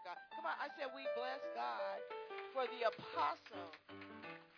[0.00, 0.16] of God.
[0.32, 2.00] Come on, I said we bless God
[2.56, 3.68] for the apostle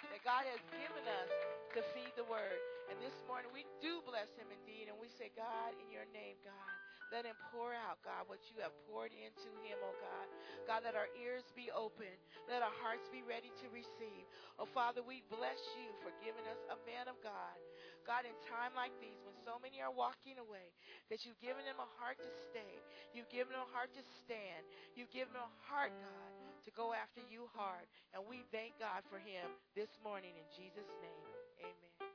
[0.06, 1.32] that God has given us
[1.74, 2.62] to feed the word.
[2.86, 4.86] And this morning we do bless him indeed.
[4.86, 6.70] And we say, God, in your name, God,
[7.10, 10.26] let him pour out, God, what you have poured into him, oh God.
[10.64, 12.08] God, let our ears be open.
[12.46, 14.24] Let our hearts be ready to receive.
[14.62, 17.58] Oh Father, we bless you for giving us a man of God.
[18.06, 20.74] God, in time like these, when so many are walking away,
[21.08, 22.78] that you've given them a heart to stay.
[23.14, 24.62] You've given them a heart to stand.
[24.94, 26.32] You've given them a heart, God,
[26.66, 27.86] to go after you hard.
[28.12, 29.46] And we thank God for him
[29.78, 31.26] this morning in Jesus' name.
[31.62, 32.12] Amen.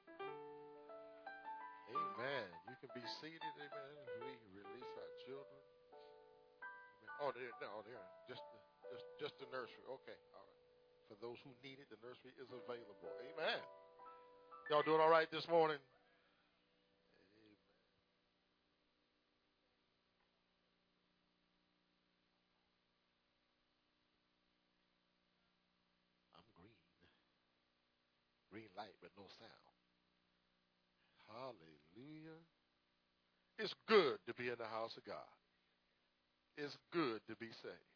[1.88, 2.48] Amen.
[2.68, 5.62] You can be seated, amen, we release our children.
[6.64, 7.24] Amen.
[7.24, 8.04] Oh, there, no, there.
[8.28, 8.44] Just
[8.92, 9.84] just, just the nursery.
[9.88, 10.64] Okay, all right.
[11.12, 13.12] For those who need it, the nursery is available.
[13.24, 13.64] Amen.
[14.70, 15.78] Y'all doing all right this morning?
[26.36, 26.76] I'm green.
[28.52, 29.72] Green light, but no sound.
[31.32, 32.44] Hallelujah.
[33.58, 35.32] It's good to be in the house of God.
[36.58, 37.96] It's good to be saved.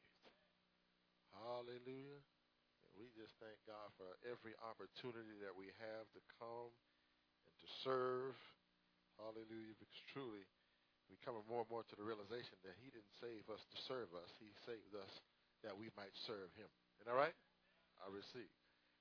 [1.35, 2.23] Hallelujah.
[2.95, 6.71] We just thank God for every opportunity that we have to come
[7.47, 8.35] and to serve.
[9.19, 9.75] Hallelujah.
[9.77, 10.43] Because truly,
[11.07, 14.11] we come more and more to the realization that He didn't save us to serve
[14.15, 14.31] us.
[14.39, 15.11] He saved us
[15.63, 16.69] that we might serve Him.
[16.99, 17.35] Isn't that right?
[18.01, 18.49] I receive.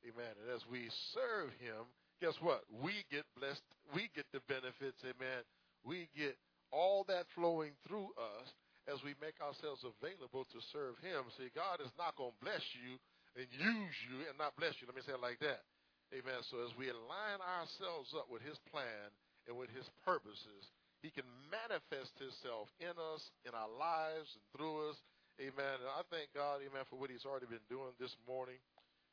[0.04, 0.32] Amen.
[0.42, 1.88] And as we serve Him,
[2.20, 2.64] guess what?
[2.68, 3.64] We get blessed.
[3.94, 5.00] We get the benefits.
[5.04, 5.44] Amen.
[5.84, 6.36] We get
[6.70, 8.48] all that flowing through us
[8.88, 11.28] as we make ourselves available to serve Him.
[11.36, 12.96] See, God is not going to bless you
[13.38, 14.90] and use you and not bless you.
[14.90, 15.62] Let me say it like that.
[16.10, 16.42] Amen.
[16.50, 19.14] So as we align ourselves up with His plan
[19.46, 20.66] and with His purposes,
[21.06, 24.98] He can manifest Himself in us, in our lives, and through us.
[25.38, 25.78] Amen.
[25.78, 28.58] And I thank God, amen, for what He's already been doing this morning.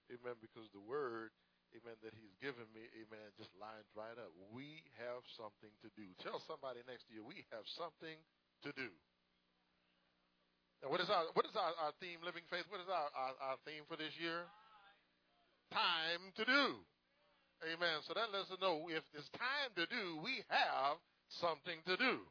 [0.09, 0.35] Amen.
[0.41, 1.29] Because the word,
[1.77, 4.33] amen, that He's given me, amen, just lines right up.
[4.49, 6.09] We have something to do.
[6.25, 8.17] Tell somebody next to you, we have something
[8.65, 8.89] to do.
[10.85, 12.69] What is our what is our, our theme, Living Faith?
[12.69, 14.45] What is our, our, our theme for this year?
[15.73, 16.77] Time to do.
[17.65, 18.05] Amen.
[18.05, 21.01] So that lets us know if it's time to do, we have
[21.41, 22.21] something to do.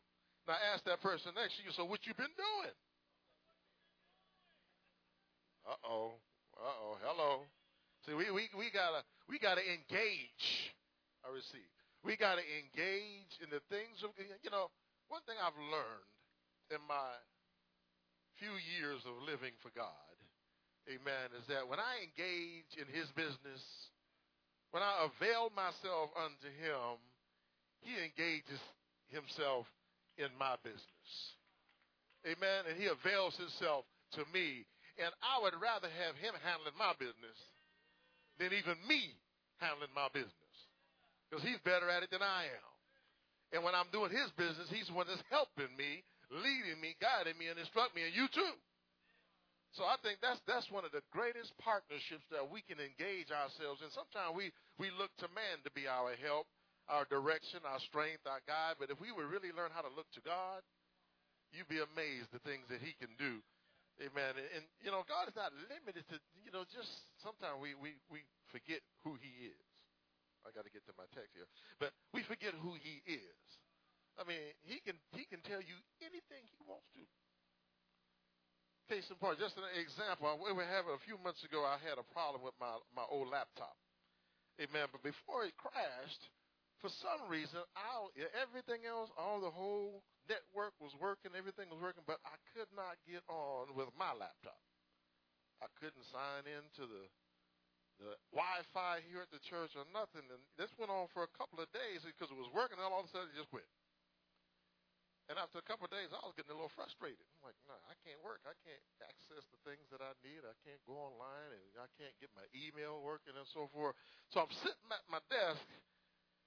[0.47, 2.77] Now ask that person next to you, so what you been doing?
[5.67, 6.15] Uh oh.
[6.55, 6.95] Uh oh.
[7.03, 7.31] Hello.
[8.07, 10.71] See, we, we, we gotta we gotta engage.
[11.27, 11.67] I receive.
[12.07, 14.71] We gotta engage in the things of you know,
[15.11, 16.07] one thing I've learned
[16.71, 17.19] in my
[18.39, 20.15] few years of living for God,
[20.89, 23.63] amen, is that when I engage in his business,
[24.71, 27.01] when I avail myself unto him,
[27.81, 28.61] he engages
[29.09, 29.67] himself
[30.19, 31.11] in my business.
[32.27, 32.67] Amen.
[32.67, 33.87] And he avails himself
[34.19, 34.67] to me.
[34.99, 37.39] And I would rather have him handling my business
[38.41, 39.15] than even me
[39.63, 40.55] handling my business.
[41.29, 42.71] Because he's better at it than I am.
[43.55, 47.39] And when I'm doing his business, he's the one that's helping me leading me, guiding
[47.39, 48.55] me, and instructing me, and you too.
[49.77, 53.85] So I think that's that's one of the greatest partnerships that we can engage ourselves
[53.85, 53.93] in.
[53.93, 54.49] Sometimes we,
[54.81, 56.49] we look to man to be our help,
[56.89, 58.81] our direction, our strength, our guide.
[58.81, 60.65] But if we would really learn how to look to God,
[61.53, 63.45] you'd be amazed the things that He can do.
[64.01, 64.41] Amen.
[64.41, 66.89] And, and you know, God is not limited to you know just
[67.21, 69.69] sometimes we we we forget who He is.
[70.49, 73.45] I got to get to my text here, but we forget who He is.
[74.17, 77.05] I mean, he can he can tell you anything he wants to.
[78.89, 80.31] Case in point, just an example.
[80.39, 81.67] We were having a few months ago.
[81.67, 83.77] I had a problem with my my old laptop.
[84.57, 84.89] Amen.
[84.89, 86.33] But before it crashed,
[86.81, 88.09] for some reason, I,
[88.41, 92.97] everything else, all the whole network was working, everything was working, but I could not
[93.05, 94.61] get on with my laptop.
[95.61, 97.05] I couldn't sign into the
[97.97, 100.25] the Wi-Fi here at the church or nothing.
[100.29, 103.01] And this went on for a couple of days because it was working, and all
[103.01, 103.65] of a sudden it just quit.
[105.27, 107.19] And after a couple of days, I was getting a little frustrated.
[107.19, 108.47] I'm like, no, I can't work.
[108.47, 110.47] I can't access the things that I need.
[110.47, 113.99] I can't go online, and I can't get my email working and so forth.
[114.31, 115.67] So I'm sitting at my desk,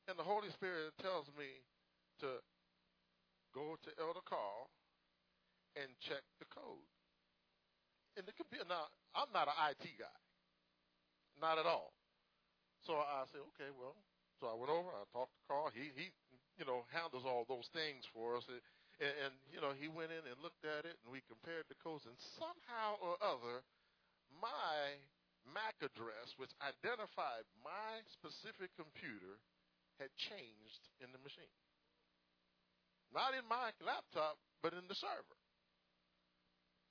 [0.08, 1.60] and the Holy Spirit tells me
[2.24, 2.40] to
[3.52, 4.72] go to Elder Carl
[5.76, 6.88] and check the code
[8.16, 8.64] in the computer.
[8.64, 10.18] Now, I'm not an IT guy,
[11.36, 11.92] not at all.
[12.88, 14.00] So I said, okay, well,
[14.40, 15.68] so I went over, I talked to Carl.
[15.76, 16.16] He he
[16.60, 18.44] you know, handles all those things for us.
[19.00, 21.80] And, and, you know, he went in and looked at it, and we compared the
[21.80, 22.04] codes.
[22.04, 23.64] And somehow or other,
[24.44, 25.00] my
[25.48, 29.40] MAC address, which identified my specific computer,
[30.04, 31.56] had changed in the machine.
[33.16, 35.40] Not in my laptop, but in the server.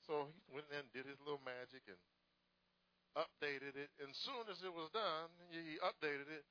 [0.09, 2.01] So he went in and did his little magic and
[3.17, 3.93] updated it.
[4.01, 6.45] And as soon as it was done, he updated it.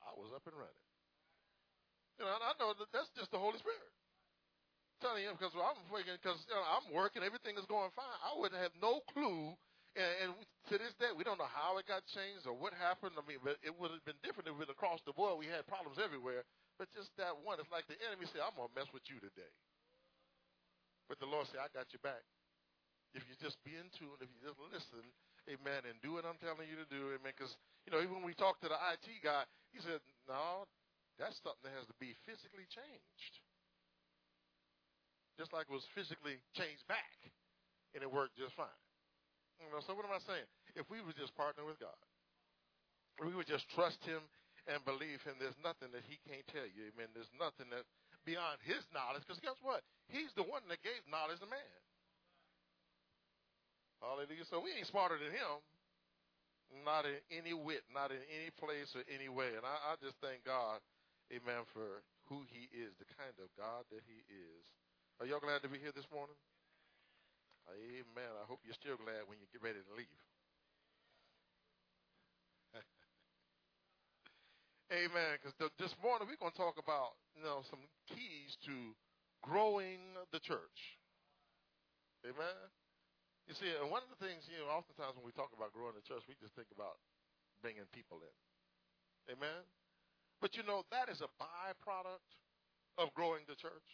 [0.00, 0.84] I was up and running.
[2.16, 3.92] You know, and I know that that's just the Holy Spirit.
[5.04, 8.18] Telling you, because I'm thinking, because you know, I'm working, everything is going fine.
[8.24, 9.52] I wouldn't have no clue.
[9.92, 10.30] And, and
[10.72, 13.12] to this day, we don't know how it got changed or what happened.
[13.20, 15.36] I mean, but it would have been different if it across the board.
[15.36, 16.48] We had problems everywhere.
[16.80, 19.52] But just that one, it's like the enemy said, I'm to mess with you today.
[21.06, 22.24] But the Lord said, I got your back.
[23.12, 25.04] If you just be in tune, if you just listen,
[25.52, 27.36] amen, and do what I'm telling you to do, amen.
[27.36, 27.52] Because,
[27.84, 30.64] you know, even when we talked to the IT guy, he said, no,
[31.20, 33.43] that's something that has to be physically changed.
[35.34, 37.18] Just like it was physically changed back,
[37.94, 38.80] and it worked just fine.
[39.58, 40.46] You know, so what am I saying?
[40.78, 41.98] If we would just partner with God,
[43.22, 44.22] we would just trust Him
[44.70, 46.90] and believe Him, there's nothing that He can't tell you.
[46.94, 47.10] Amen.
[47.14, 47.86] There's nothing that
[48.22, 49.82] beyond His knowledge, because guess what?
[50.08, 51.78] He's the one that gave knowledge to man.
[54.04, 54.44] Hallelujah.
[54.52, 55.64] So we ain't smarter than him.
[56.84, 59.54] Not in any wit, not in any place or any way.
[59.56, 60.82] And I, I just thank God,
[61.30, 64.64] amen, for who he is, the kind of God that he is.
[65.22, 66.34] Are y'all glad to be here this morning?
[67.70, 68.32] Amen.
[68.34, 70.20] I hope you're still glad when you get ready to leave.
[74.90, 75.38] Amen.
[75.38, 78.74] Because this morning we're going to talk about you know some keys to
[79.46, 80.98] growing the church.
[82.26, 82.58] Amen.
[83.46, 85.94] You see, and one of the things, you know, oftentimes when we talk about growing
[85.94, 86.98] the church, we just think about
[87.62, 88.34] bringing people in.
[89.36, 89.62] Amen?
[90.40, 92.28] But you know, that is a byproduct
[92.98, 93.88] of growing the church.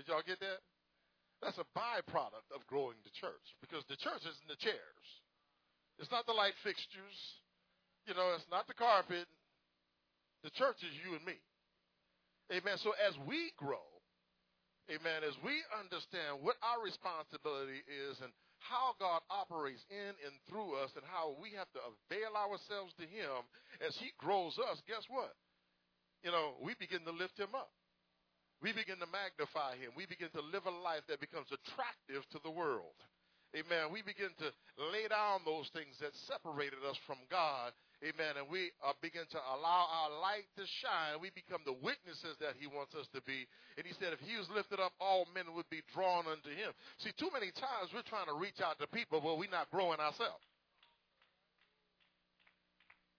[0.00, 0.64] Did y'all get that?
[1.44, 5.04] That's a byproduct of growing the church because the church isn't the chairs.
[6.00, 7.18] It's not the light fixtures.
[8.08, 9.28] You know, it's not the carpet.
[10.40, 11.36] The church is you and me.
[12.48, 12.80] Amen.
[12.80, 13.84] So as we grow,
[14.90, 15.22] Amen.
[15.22, 20.90] As we understand what our responsibility is and how God operates in and through us
[20.98, 23.46] and how we have to avail ourselves to Him
[23.78, 25.30] as He grows us, guess what?
[26.26, 27.70] You know, we begin to lift Him up.
[28.60, 29.96] We begin to magnify Him.
[29.96, 32.96] We begin to live a life that becomes attractive to the world.
[33.56, 33.90] Amen.
[33.90, 34.48] We begin to
[34.94, 38.40] lay down those things that separated us from God Amen.
[38.40, 41.20] And we uh, begin to allow our light to shine.
[41.20, 43.44] We become the witnesses that he wants us to be.
[43.76, 46.72] And he said, if he was lifted up, all men would be drawn unto him.
[47.04, 50.00] See, too many times we're trying to reach out to people, but we're not growing
[50.00, 50.40] ourselves.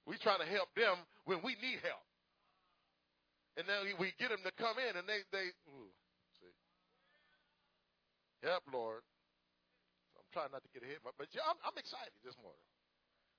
[0.09, 0.97] We're trying to help them
[1.29, 2.01] when we need help.
[3.59, 5.91] And then we get them to come in and they, they ooh,
[6.39, 6.55] see.
[8.47, 9.03] Help, Lord.
[10.15, 12.63] I'm trying not to get ahead, but, yeah, I'm, I'm excited this morning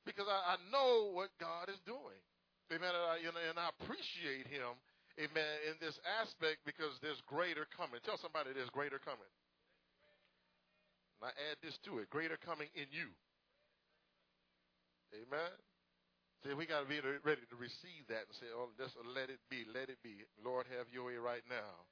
[0.05, 2.21] because I, I know what God is doing.
[2.69, 2.93] Amen.
[2.93, 4.77] And I, and I appreciate Him,
[5.17, 8.01] amen, in this aspect because there's greater coming.
[8.05, 9.29] Tell somebody there's greater coming.
[11.21, 13.09] And I add this to it greater coming in you.
[15.13, 15.57] Amen.
[16.43, 19.39] See, we got to be ready to receive that and say, oh, just let it
[19.47, 20.27] be, let it be.
[20.43, 21.87] Lord, have your way right now.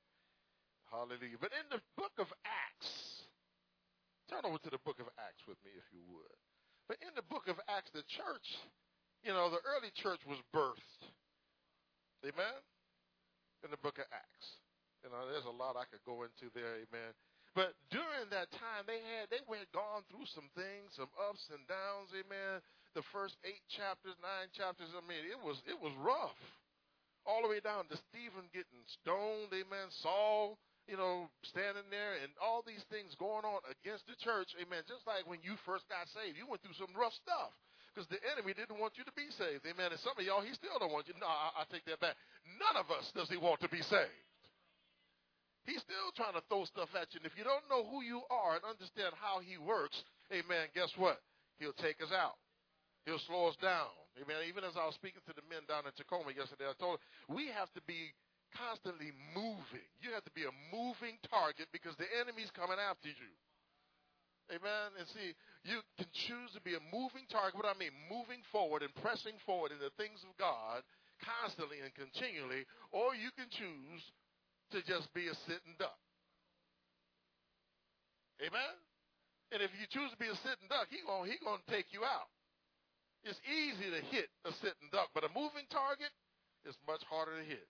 [0.91, 1.39] Hallelujah.
[1.39, 2.91] But in the book of Acts,
[4.27, 6.39] turn over to the book of Acts with me, if you would.
[6.91, 8.49] But in the book of Acts, the church,
[9.23, 11.03] you know, the early church was birthed.
[12.27, 12.59] Amen?
[13.63, 14.59] In the book of Acts.
[15.07, 17.15] You know, there's a lot I could go into there, amen.
[17.55, 21.63] But during that time, they had they went gone through some things, some ups and
[21.67, 22.63] downs, amen.
[22.95, 26.37] The first eight chapters, nine chapters, I mean, it was it was rough.
[27.29, 29.93] All the way down to Stephen getting stoned, amen.
[30.03, 30.59] Saul
[30.91, 34.51] you know, standing there and all these things going on against the church.
[34.59, 34.83] Amen.
[34.91, 37.55] Just like when you first got saved, you went through some rough stuff
[37.95, 39.63] because the enemy didn't want you to be saved.
[39.71, 39.95] Amen.
[39.95, 41.15] And some of y'all, he still don't want you.
[41.23, 42.19] No, I, I take that back.
[42.59, 44.27] None of us does he want to be saved.
[45.63, 47.23] He's still trying to throw stuff at you.
[47.23, 49.95] And if you don't know who you are and understand how he works,
[50.35, 51.23] amen, guess what?
[51.63, 52.35] He'll take us out.
[53.07, 53.91] He'll slow us down.
[54.21, 54.45] Amen.
[54.49, 57.05] Even as I was speaking to the men down in Tacoma yesterday, I told them
[57.33, 58.13] we have to be
[58.53, 59.87] constantly moving.
[60.03, 63.33] You have to be a moving target because the enemy's coming after you.
[64.51, 64.99] Amen.
[64.99, 67.55] And see, you can choose to be a moving target.
[67.55, 70.83] What I mean, moving forward and pressing forward in the things of God
[71.23, 74.03] constantly and continually, or you can choose
[74.75, 75.99] to just be a sitting duck.
[78.43, 78.75] Amen.
[79.53, 82.03] And if you choose to be a sitting duck, he's gonna he gonna take you
[82.03, 82.31] out.
[83.25, 86.13] It's easy to hit a sitting duck, but a moving target
[86.65, 87.69] is much harder to hit.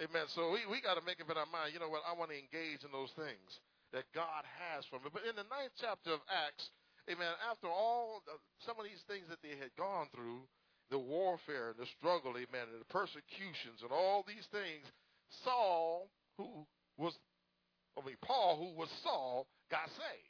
[0.00, 0.24] Amen.
[0.32, 2.32] So we, we got to make up in our mind, you know what, I want
[2.32, 3.48] to engage in those things
[3.92, 5.12] that God has for me.
[5.12, 6.72] But in the ninth chapter of Acts,
[7.10, 8.24] amen, after all,
[8.64, 10.48] some of these things that they had gone through,
[10.88, 14.88] the warfare and the struggle, amen, and the persecutions and all these things,
[15.44, 16.08] Saul,
[16.40, 16.64] who
[16.96, 17.12] was
[17.98, 20.29] I mean, Paul, who was Saul, got saved.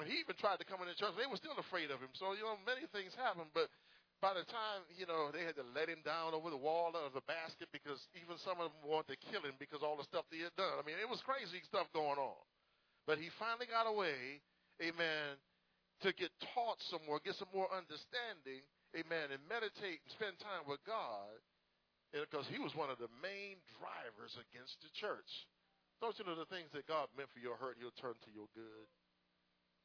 [0.00, 1.12] And he even tried to come into church.
[1.20, 2.12] They were still afraid of him.
[2.16, 3.52] So, you know, many things happened.
[3.52, 3.68] But
[4.24, 7.12] by the time, you know, they had to let him down over the wall of
[7.12, 10.24] the basket because even some of them wanted to kill him because all the stuff
[10.30, 10.80] that he had done.
[10.80, 12.40] I mean, it was crazy stuff going on.
[13.04, 14.40] But he finally got away,
[14.78, 15.36] amen,
[16.06, 18.62] to get taught some more, get some more understanding,
[18.94, 21.34] amen, and meditate and spend time with God
[22.14, 25.30] because he was one of the main drivers against the church.
[25.98, 28.46] Don't you know the things that God meant for your hurt, he'll turn to your
[28.54, 28.86] good?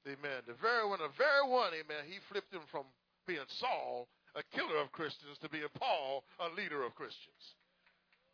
[0.08, 0.40] Amen.
[0.48, 2.88] The very one, the very one, amen, he flipped him from
[3.28, 4.08] being Saul,
[4.40, 7.60] a killer of Christians, to being Paul, a leader of Christians.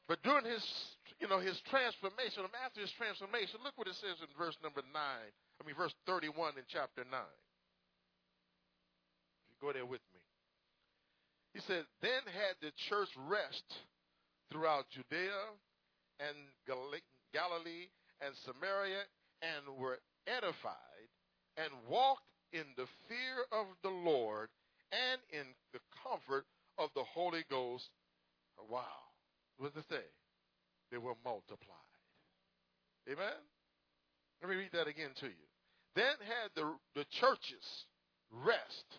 [0.06, 0.62] But during his,
[1.18, 4.94] you know, his transformation, after his transformation, look what it says in verse number 9.
[4.94, 7.18] I mean, verse 31 in chapter 9.
[9.42, 10.22] If you go there with me.
[11.58, 13.66] He said, Then had the church rest
[14.52, 15.58] throughout Judea
[16.22, 16.38] and
[16.68, 17.90] Galilee
[18.22, 19.10] and Samaria
[19.42, 20.93] and were edified
[21.58, 24.50] and walked in the fear of the Lord
[24.92, 26.46] and in the comfort
[26.78, 27.90] of the Holy Ghost.
[28.70, 29.10] Wow.
[29.58, 30.06] What does it say?
[30.92, 31.98] They were multiplied.
[33.10, 33.42] Amen?
[34.42, 35.48] Let me read that again to you.
[35.96, 37.66] Then had the, the churches
[38.30, 38.90] rest.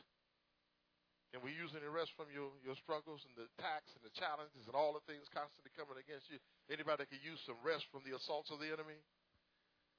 [1.35, 4.71] And we use any rest from your, your struggles and the attacks and the challenges
[4.71, 6.39] and all the things constantly coming against you?
[6.71, 9.03] Anybody could use some rest from the assaults of the enemy?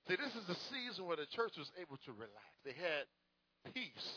[0.08, 2.54] See, this is the season where the church was able to relax.
[2.62, 3.10] They had
[3.74, 4.10] peace.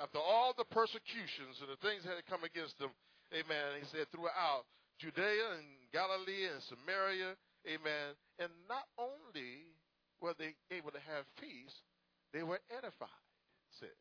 [0.00, 2.88] After all the persecutions and the things that had come against them,
[3.36, 4.64] amen, he said, throughout
[4.96, 7.36] Judea and Galilee and Samaria,
[7.68, 8.16] amen.
[8.40, 9.68] And not only
[10.24, 11.76] were they able to have peace,
[12.32, 13.28] they were edified,
[13.76, 13.92] says.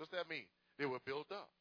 [0.00, 0.48] What's that mean?
[0.80, 1.52] They were built up.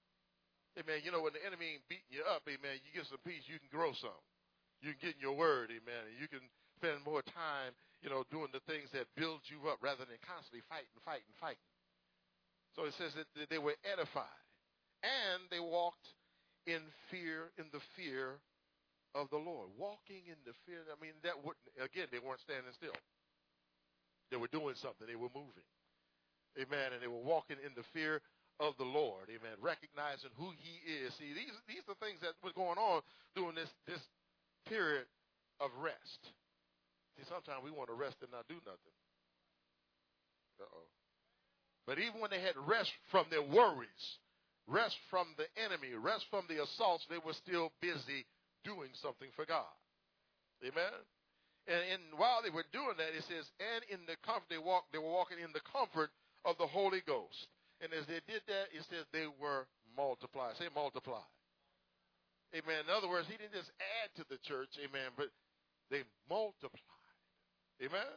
[0.80, 1.04] Amen.
[1.04, 3.60] You know, when the enemy ain't beating you up, amen, you get some peace, you
[3.60, 4.20] can grow some.
[4.84, 6.04] You can get in your word, amen.
[6.12, 6.44] And you can
[6.76, 7.72] spend more time,
[8.06, 11.70] you know, doing the things that build you up rather than constantly fighting, fighting, fighting.
[12.78, 14.46] So it says that they were edified.
[15.02, 16.06] And they walked
[16.70, 18.38] in fear, in the fear
[19.18, 19.74] of the Lord.
[19.74, 20.86] Walking in the fear.
[20.86, 22.94] I mean, that wouldn't, again, they weren't standing still.
[24.30, 25.10] They were doing something.
[25.10, 25.66] They were moving.
[26.62, 26.94] Amen.
[26.94, 28.22] And they were walking in the fear
[28.62, 29.34] of the Lord.
[29.34, 29.58] Amen.
[29.58, 31.10] Recognizing who he is.
[31.18, 33.02] See, these, these are things that were going on
[33.34, 34.02] during this, this
[34.70, 35.10] period
[35.58, 36.22] of rest.
[37.16, 38.96] See, sometimes we want to rest and not do nothing.
[40.60, 40.88] Uh-oh.
[41.88, 44.06] But even when they had rest from their worries,
[44.68, 48.26] rest from the enemy, rest from the assaults, they were still busy
[48.64, 49.70] doing something for God.
[50.64, 50.98] Amen.
[51.68, 54.92] And, and while they were doing that, it says, and in the comfort they walked,
[54.92, 56.10] they were walking in the comfort
[56.44, 57.48] of the Holy Ghost.
[57.82, 60.58] And as they did that, it says they were multiplied.
[60.58, 61.28] Say multiplied.
[62.56, 62.88] Amen.
[62.88, 65.28] In other words, he didn't just add to the church, amen, but
[65.92, 66.95] they multiplied.
[67.84, 68.12] Amen.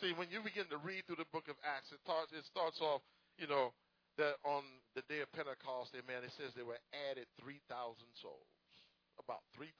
[0.00, 2.80] See, when you begin to read through the book of Acts, it starts, it starts
[2.80, 3.02] off,
[3.36, 3.74] you know,
[4.16, 4.62] that on
[4.94, 6.80] the day of Pentecost, amen, it says they were
[7.10, 7.62] added 3,000
[8.20, 8.52] souls
[9.20, 9.76] about 3,000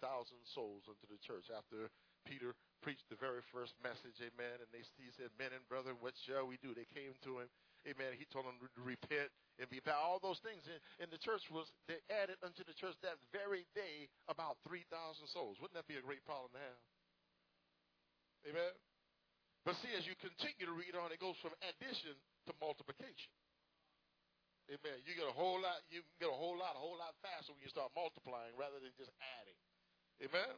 [0.53, 1.89] souls into the church after
[2.29, 2.53] Peter
[2.85, 4.59] preached the very first message, amen.
[4.61, 6.75] And they, he said, Men and brethren, what shall we do?
[6.75, 7.49] They came to him,
[7.87, 8.19] amen.
[8.19, 10.67] He told them to repent and be about all those things.
[10.67, 14.87] And, and the church was, they added unto the church that very day about 3,000
[15.31, 15.59] souls.
[15.63, 16.81] Wouldn't that be a great problem to have?
[18.51, 18.75] Amen.
[19.63, 23.31] But see, as you continue to read on, it goes from addition to multiplication.
[24.71, 24.99] Amen.
[25.07, 27.63] You get a whole lot, you get a whole lot, a whole lot faster when
[27.63, 29.59] you start multiplying rather than just adding.
[30.23, 30.55] Amen.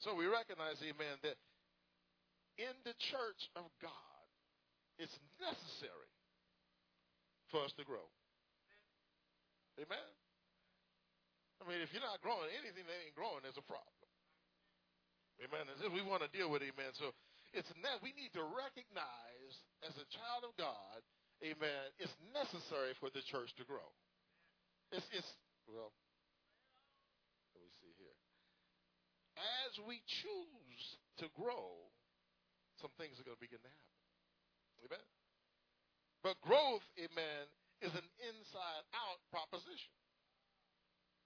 [0.00, 1.36] So we recognize, amen, that
[2.60, 4.24] in the church of God,
[5.00, 6.12] it's necessary
[7.50, 8.06] for us to grow.
[9.80, 10.10] Amen.
[11.58, 14.08] I mean, if you're not growing, anything that ain't growing is a problem.
[15.42, 15.66] Amen.
[15.82, 16.94] If we want to deal with, amen.
[16.94, 17.10] So
[17.54, 19.54] it's ne- we need to recognize
[19.86, 21.00] as a child of God
[21.44, 23.84] amen, it's necessary for the church to grow.
[24.92, 25.28] It's, it's
[25.68, 25.92] well,
[27.52, 28.16] let me see here.
[29.36, 30.84] As we choose
[31.24, 31.90] to grow,
[32.80, 34.00] some things are going to begin to happen.
[34.88, 35.06] Amen.
[36.24, 37.44] But growth, amen,
[37.84, 39.92] is an inside out proposition.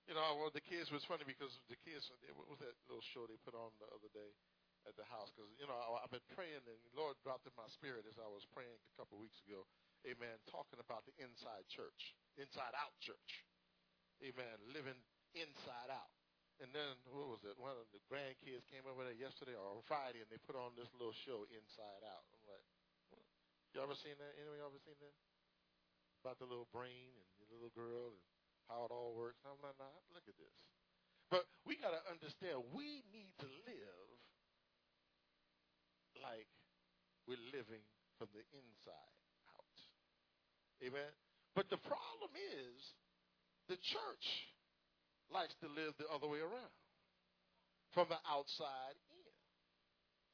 [0.09, 3.29] You know, well, the kids was funny because the kids, what was that little show
[3.29, 4.33] they put on the other day
[4.89, 5.29] at the house?
[5.31, 8.17] Because, you know, I, I've been praying and the Lord dropped in my spirit as
[8.17, 9.69] I was praying a couple of weeks ago
[10.07, 13.45] amen, talking about the inside church, inside out church.
[14.23, 14.99] Amen, living
[15.35, 16.13] inside out.
[16.59, 17.55] And then, what was it?
[17.55, 20.75] One of the grandkids came over there yesterday or on Friday and they put on
[20.75, 22.27] this little show, Inside Out.
[22.35, 22.67] I'm like,
[23.15, 23.23] what?
[23.71, 24.35] you ever seen that?
[24.35, 25.15] Anyone ever seen that?
[26.27, 28.27] About the little brain and the little girl and
[28.67, 29.39] how it all works.
[29.47, 30.59] I'm like, nah, look at this.
[31.31, 34.18] But we got to understand we need to live
[36.23, 36.49] like
[37.27, 37.85] we're living
[38.17, 39.15] from the inside
[39.55, 39.77] out.
[40.83, 41.13] Amen.
[41.55, 42.79] But the problem is
[43.69, 44.27] the church
[45.29, 46.77] likes to live the other way around.
[47.97, 49.35] From the outside in.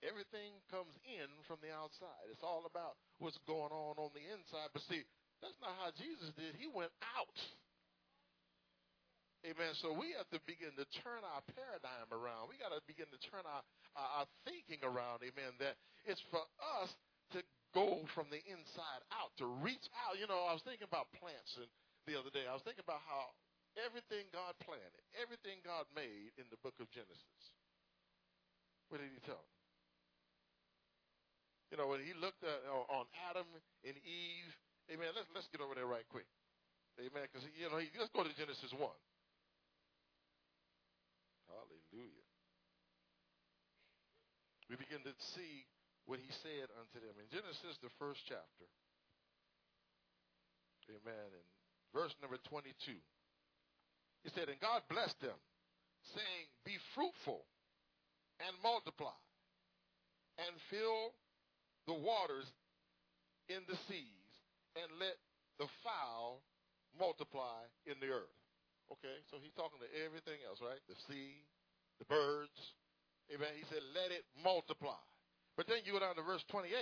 [0.05, 2.29] Everything comes in from the outside.
[2.29, 4.69] It's all about what's going on on the inside.
[4.75, 5.01] But see,
[5.41, 6.59] that's not how Jesus did.
[6.61, 7.39] He went out.
[9.45, 9.77] Amen.
[9.85, 12.49] So we have to begin to turn our paradigm around.
[12.49, 13.61] We got to begin to turn our,
[13.93, 15.21] our, our thinking around.
[15.21, 15.53] Amen.
[15.61, 15.77] That
[16.09, 16.41] it's for
[16.81, 16.89] us
[17.37, 17.45] to
[17.77, 20.17] go from the inside out, to reach out.
[20.17, 21.69] You know, I was thinking about plants and
[22.09, 22.49] the other day.
[22.49, 23.37] I was thinking about how
[23.77, 27.43] everything God planted, everything God made in the book of Genesis.
[28.89, 29.55] What did he tell them?
[31.73, 33.49] You know, when he looked at, uh, on Adam
[33.83, 34.51] and Eve,
[34.89, 36.29] amen, let's, let's get over there right quick.
[37.03, 38.79] Amen, because, you know, he, let's go to Genesis 1.
[41.95, 42.27] Hallelujah.
[44.67, 45.63] We begin to see
[46.11, 47.15] what he said unto them.
[47.23, 48.67] In Genesis, the first chapter,
[50.91, 51.47] amen, in
[51.95, 52.99] verse number 22,
[54.27, 55.39] he said, And God blessed them,
[56.19, 57.47] saying, Be fruitful
[58.43, 59.15] and multiply,
[60.43, 61.15] and fill
[61.87, 62.51] the waters
[63.47, 64.31] in the seas,
[64.75, 65.15] and let
[65.63, 66.43] the fowl
[66.99, 68.35] multiply in the earth.
[68.91, 70.83] Okay, so he's talking to everything else, right?
[70.91, 71.47] The sea,
[71.99, 72.59] the birds.
[73.33, 73.55] Amen.
[73.57, 75.01] He said, let it multiply.
[75.57, 76.75] But then you go down to verse 28.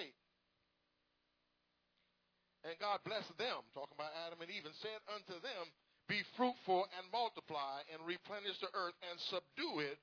[2.62, 5.64] And God blessed them, talking about Adam and Eve, and said unto them,
[6.06, 9.98] Be fruitful and multiply and replenish the earth and subdue it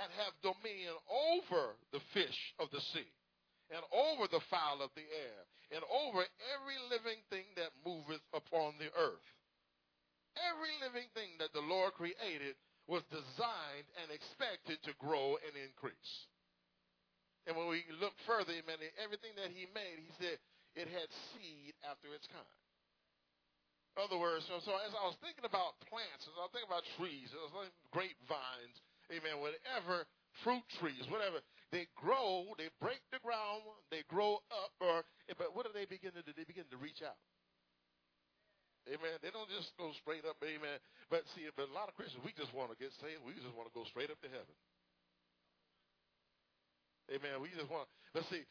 [0.00, 3.12] and have dominion over the fish of the sea
[3.68, 6.24] and over the fowl of the air and over
[6.56, 9.28] every living thing that moveth upon the earth.
[10.48, 12.56] Every living thing that the Lord created
[12.88, 16.12] was designed and expected to grow and increase.
[17.44, 20.40] And when we look further, amen, everything that he made, he said
[20.72, 22.58] it had seed after its kind.
[23.96, 26.70] In other words, so, so as I was thinking about plants, as I was thinking
[26.70, 28.76] about trees, as I was thinking grapevines,
[29.10, 30.06] amen, whatever,
[30.44, 31.42] fruit trees, whatever,
[31.74, 35.04] they grow, they break the ground, they grow up, or
[35.36, 36.32] but what do they begin to do?
[36.32, 37.18] They begin to reach out.
[38.86, 39.18] Amen.
[39.20, 40.78] They don't just go straight up, amen.
[41.10, 43.20] But see, but a lot of Christians, we just want to get saved.
[43.26, 44.56] We just want to go straight up to heaven.
[47.12, 47.40] Amen.
[47.40, 48.44] We just want, let's see,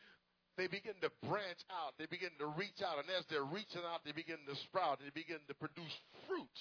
[0.57, 1.93] they begin to branch out.
[2.01, 2.97] They begin to reach out.
[2.97, 4.97] And as they're reaching out, they begin to sprout.
[5.01, 5.93] They begin to produce
[6.25, 6.57] fruit.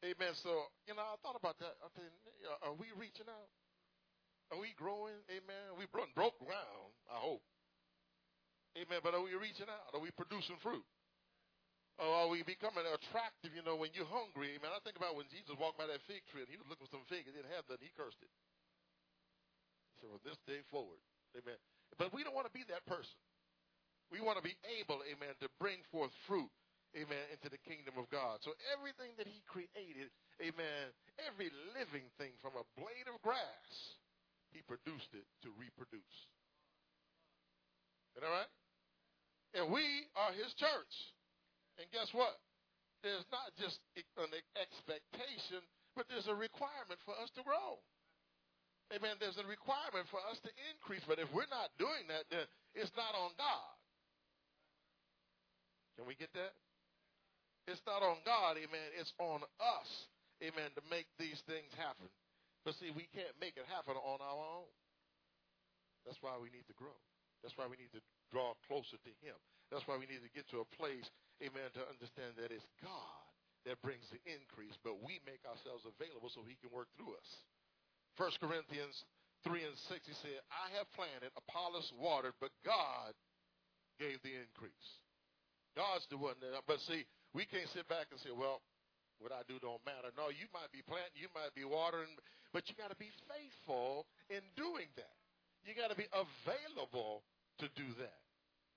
[0.00, 0.32] Amen.
[0.40, 1.76] So, you know, I thought about that.
[1.80, 2.08] I think,
[2.64, 3.48] are we reaching out?
[4.52, 5.16] Are we growing?
[5.32, 5.76] Amen.
[5.76, 7.44] We broke ground, I hope.
[8.76, 9.00] Amen.
[9.04, 9.92] But are we reaching out?
[9.92, 10.84] Are we producing fruit?
[12.02, 14.58] Oh, are we becoming attractive, you know, when you're hungry?
[14.58, 16.90] Man, I think about when Jesus walked by that fig tree and he was looking
[16.90, 17.30] for some figs.
[17.30, 17.78] He didn't have that.
[17.78, 18.32] He cursed it.
[20.02, 20.98] So from this day forward,
[21.38, 21.54] amen.
[21.94, 23.14] But we don't want to be that person.
[24.10, 26.50] We want to be able, amen, to bring forth fruit,
[26.98, 28.42] amen, into the kingdom of God.
[28.42, 30.10] So everything that he created,
[30.42, 30.90] amen,
[31.22, 33.70] every living thing from a blade of grass,
[34.50, 36.18] he produced it to reproduce.
[38.14, 38.50] Is that right?
[39.54, 40.94] And we are his church.
[41.78, 42.38] And guess what?
[43.02, 43.76] There's not just
[44.16, 45.60] an expectation,
[45.92, 47.82] but there's a requirement for us to grow.
[48.92, 49.16] Amen.
[49.20, 51.04] There's a requirement for us to increase.
[51.04, 53.74] But if we're not doing that, then it's not on God.
[55.96, 56.54] Can we get that?
[57.64, 58.88] It's not on God, amen.
[59.00, 59.88] It's on us,
[60.44, 62.12] amen, to make these things happen.
[62.60, 64.68] But see, we can't make it happen on our own.
[66.04, 66.92] That's why we need to grow.
[67.40, 69.36] That's why we need to draw closer to Him.
[69.72, 71.08] That's why we need to get to a place
[71.42, 73.24] amen, to understand that it's God
[73.64, 77.30] that brings the increase, but we make ourselves available so he can work through us.
[78.20, 78.94] 1 Corinthians
[79.42, 83.16] 3 and 6, he said, I have planted, Apollos watered, but God
[83.98, 84.88] gave the increase.
[85.74, 87.02] God's the one that, but see,
[87.34, 88.62] we can't sit back and say, well,
[89.18, 90.10] what I do don't matter.
[90.14, 92.10] No, you might be planting, you might be watering,
[92.52, 95.16] but you got to be faithful in doing that.
[95.64, 97.24] You got to be available
[97.58, 98.23] to do that.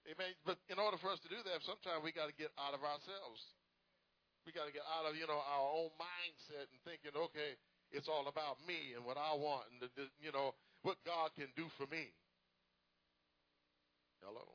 [0.08, 0.32] Amen.
[0.48, 2.80] But in order for us to do that, sometimes we got to get out of
[2.80, 3.44] ourselves.
[4.48, 7.60] We got to get out of, you know, our own mindset and thinking, okay,
[7.92, 10.56] it's all about me and what I want and, the, the, you know,
[10.88, 12.16] what God can do for me.
[14.24, 14.48] Hello?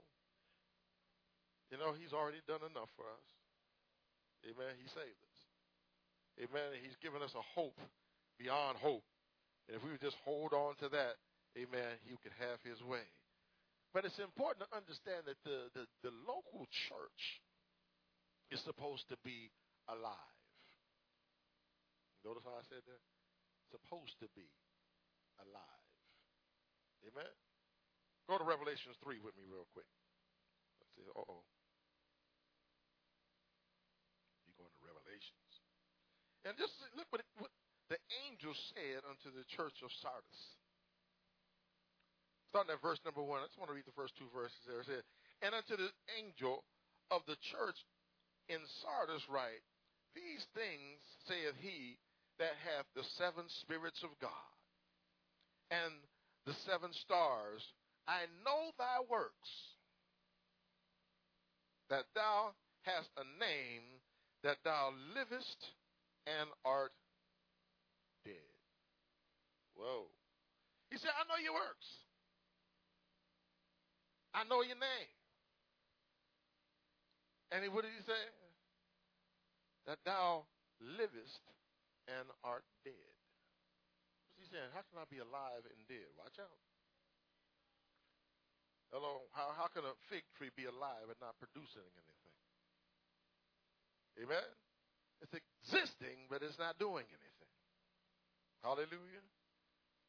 [1.68, 3.28] You know, He's already done enough for us.
[4.48, 4.72] Amen.
[4.80, 5.40] He saved us.
[6.48, 6.72] Amen.
[6.80, 7.76] He's given us a hope
[8.40, 9.04] beyond hope.
[9.68, 11.20] And if we would just hold on to that,
[11.60, 13.04] amen, He could have His way.
[13.92, 17.22] But it's important to understand that the, the, the local church
[18.48, 19.52] is supposed to be
[19.88, 20.36] alive.
[22.24, 23.02] Notice how I said that?
[23.68, 24.48] Supposed to be
[25.44, 25.88] alive.
[27.04, 27.32] Amen?
[28.30, 29.88] Go to Revelations 3 with me real quick.
[30.80, 31.04] Let's see.
[31.12, 31.44] Uh oh.
[34.46, 35.52] You're going to Revelations.
[36.48, 37.52] And just look what, it, what
[37.90, 40.61] the angel said unto the church of Sardis.
[42.52, 43.40] Starting at verse number one.
[43.40, 44.84] I just want to read the first two verses there.
[44.84, 45.04] It said,
[45.40, 45.88] And unto the
[46.20, 46.60] angel
[47.08, 47.80] of the church
[48.52, 49.64] in Sardis write,
[50.12, 51.96] These things saith he
[52.36, 54.52] that hath the seven spirits of God
[55.72, 55.96] and
[56.44, 57.64] the seven stars.
[58.04, 59.52] I know thy works,
[61.88, 62.52] that thou
[62.84, 63.96] hast a name,
[64.44, 65.72] that thou livest
[66.28, 66.92] and art
[68.28, 68.52] dead.
[69.72, 70.12] Whoa.
[70.92, 71.88] He said, I know your works.
[74.32, 75.12] I know your name.
[77.52, 78.24] And what did he say?
[79.84, 80.48] That thou
[80.80, 81.44] livest
[82.08, 83.12] and art dead.
[84.32, 84.72] What's he saying?
[84.72, 86.08] How can I be alive and dead?
[86.16, 86.58] Watch out.
[88.92, 92.36] Hello, how, how can a fig tree be alive and not producing anything?
[94.20, 94.48] Amen?
[95.24, 97.52] It's existing, but it's not doing anything.
[98.60, 99.24] Hallelujah.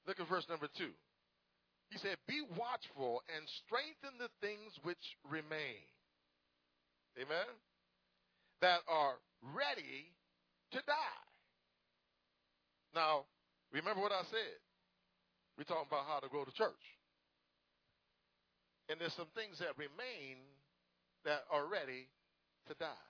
[0.03, 0.91] Look at verse number two.
[1.89, 5.83] He said, Be watchful and strengthen the things which remain.
[7.17, 7.49] Amen?
[8.61, 9.15] That are
[9.53, 10.13] ready
[10.71, 11.27] to die.
[12.95, 13.25] Now,
[13.71, 14.57] remember what I said.
[15.57, 16.85] We're talking about how to grow the church.
[18.89, 20.41] And there's some things that remain
[21.25, 22.09] that are ready
[22.67, 23.09] to die.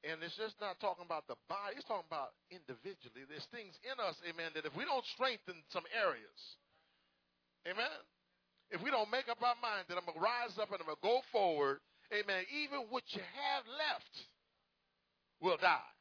[0.00, 3.28] And it's just not talking about the body, it's talking about individually.
[3.28, 6.40] There's things in us, amen, that if we don't strengthen some areas,
[7.66, 8.00] amen,
[8.70, 10.86] if we don't make up our mind that I'm going to rise up and I'm
[10.86, 11.82] going to go forward,
[12.14, 14.14] amen, even what you have left
[15.42, 15.92] will die.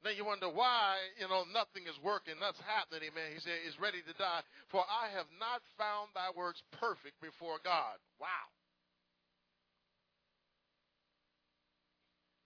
[0.00, 3.36] Then you wonder why, you know, nothing is working, nothing's happening, amen.
[3.36, 4.40] He said, is ready to die.
[4.72, 8.00] For I have not found thy works perfect before God.
[8.16, 8.48] Wow.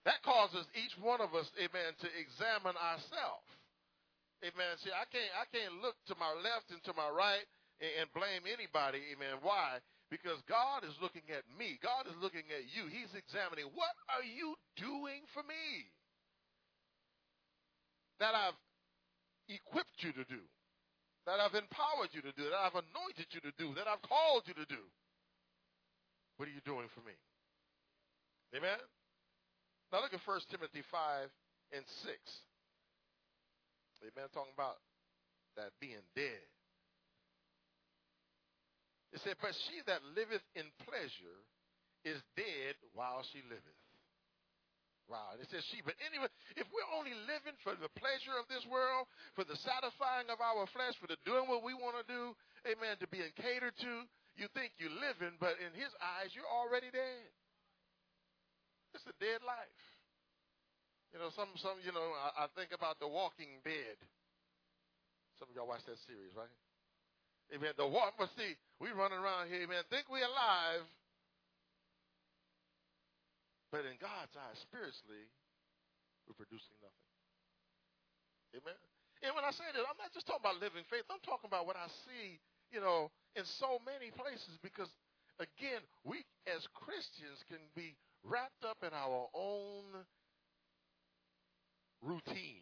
[0.03, 3.47] That causes each one of us, amen, to examine ourselves.
[4.43, 4.75] Amen.
[4.83, 7.45] See, I can't I can't look to my left and to my right
[7.79, 9.39] and, and blame anybody, amen.
[9.41, 9.79] Why?
[10.11, 11.81] Because God is looking at me.
[11.81, 12.87] God is looking at you.
[12.87, 15.89] He's examining what are you doing for me?
[18.21, 18.59] That I've
[19.49, 20.41] equipped you to do.
[21.25, 24.45] That I've empowered you to do, that I've anointed you to do, that I've called
[24.45, 24.83] you to do.
[26.37, 27.17] What are you doing for me?
[28.53, 28.77] Amen?
[29.91, 31.29] Now look at 1 Timothy 5
[31.73, 32.13] and 6.
[34.03, 34.27] Amen.
[34.33, 34.81] Talking about
[35.55, 36.47] that being dead.
[39.15, 41.39] It said, But she that liveth in pleasure
[42.03, 43.79] is dead while she liveth.
[45.07, 45.37] Wow.
[45.37, 45.85] And it says she.
[45.85, 46.27] But anyway,
[46.57, 49.05] if we're only living for the pleasure of this world,
[49.37, 52.33] for the satisfying of our flesh, for the doing what we want to do,
[52.65, 53.93] amen, to being catered to,
[54.35, 57.29] you think you're living, but in his eyes, you're already dead.
[58.97, 59.94] It's a dead life.
[61.15, 63.95] You know, some, some, you know, I, I think about The Walking Dead.
[65.39, 66.51] Some of y'all watch that series, right?
[67.55, 67.71] Amen.
[67.79, 70.83] The walk, but see, we running around here, man, think we alive,
[73.71, 75.23] but in God's eyes, spiritually,
[76.27, 77.07] we're producing nothing.
[78.59, 78.75] Amen.
[79.23, 81.07] And when I say that, I'm not just talking about living faith.
[81.07, 82.43] I'm talking about what I see,
[82.75, 83.07] you know,
[83.39, 84.59] in so many places.
[84.59, 84.91] Because
[85.39, 87.95] again, we as Christians can be
[88.27, 90.03] wrapped up in our own
[92.05, 92.61] routine.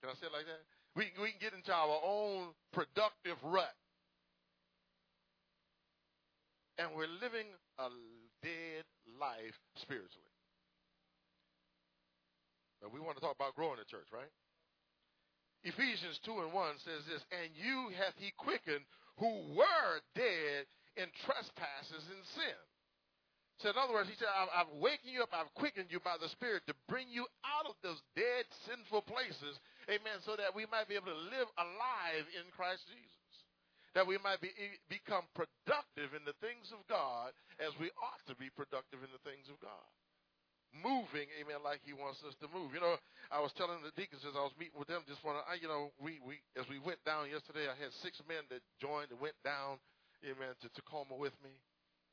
[0.00, 0.64] Can I say it like that?
[0.96, 3.74] We, we can get into our own productive rut.
[6.78, 7.46] And we're living
[7.78, 7.88] a
[8.42, 8.84] dead
[9.20, 10.34] life spiritually.
[12.82, 14.28] But we want to talk about growing the church, right?
[15.62, 18.84] Ephesians 2 and 1 says this, And you hath he quickened
[19.16, 20.66] who were dead
[20.98, 22.60] in trespasses and sin
[23.62, 26.26] so in other words, he said, I've wakened you up, I've quickened you by the
[26.34, 29.54] Spirit to bring you out of those dead, sinful places,
[29.86, 33.14] amen, so that we might be able to live alive in Christ Jesus.
[33.94, 34.50] That we might be,
[34.90, 37.30] become productive in the things of God
[37.62, 39.86] as we ought to be productive in the things of God.
[40.74, 42.74] Moving, amen, like he wants us to move.
[42.74, 42.98] You know,
[43.30, 45.70] I was telling the deacons as I was meeting with them, just want to, you
[45.70, 49.22] know, we, we, as we went down yesterday, I had six men that joined and
[49.22, 49.78] went down,
[50.26, 51.54] amen, to Tacoma with me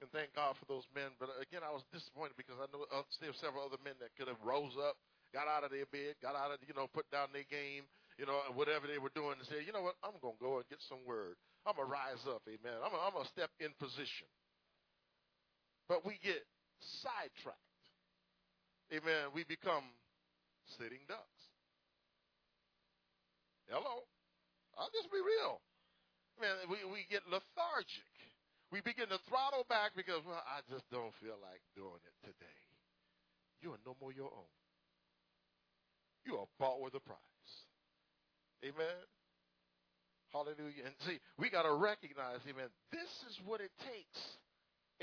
[0.02, 1.14] and thank God for those men.
[1.22, 4.26] But again, I was disappointed because I know uh, still several other men that could
[4.26, 4.98] have rose up,
[5.30, 7.86] got out of their bed, got out of you know, put down their game,
[8.18, 10.66] you know, whatever they were doing, and said, you know what, I'm gonna go and
[10.68, 11.38] get some word.
[11.64, 12.82] I'm gonna rise up, amen.
[12.82, 14.28] I'm gonna, I'm gonna step in position.
[15.86, 16.42] But we get
[17.06, 17.86] sidetracked,
[18.90, 19.30] amen.
[19.38, 19.86] We become
[20.82, 21.42] sitting ducks.
[23.70, 24.04] Hello,
[24.76, 25.62] I'll just be real.
[26.42, 28.11] man, we, we get lethargic.
[28.72, 32.60] We begin to throttle back because, well, I just don't feel like doing it today.
[33.60, 34.52] You are no more your own.
[36.24, 37.52] You are bought with a price.
[38.64, 39.04] Amen.
[40.32, 40.88] Hallelujah.
[40.88, 44.20] And see, we got to recognize, amen, this is what it takes,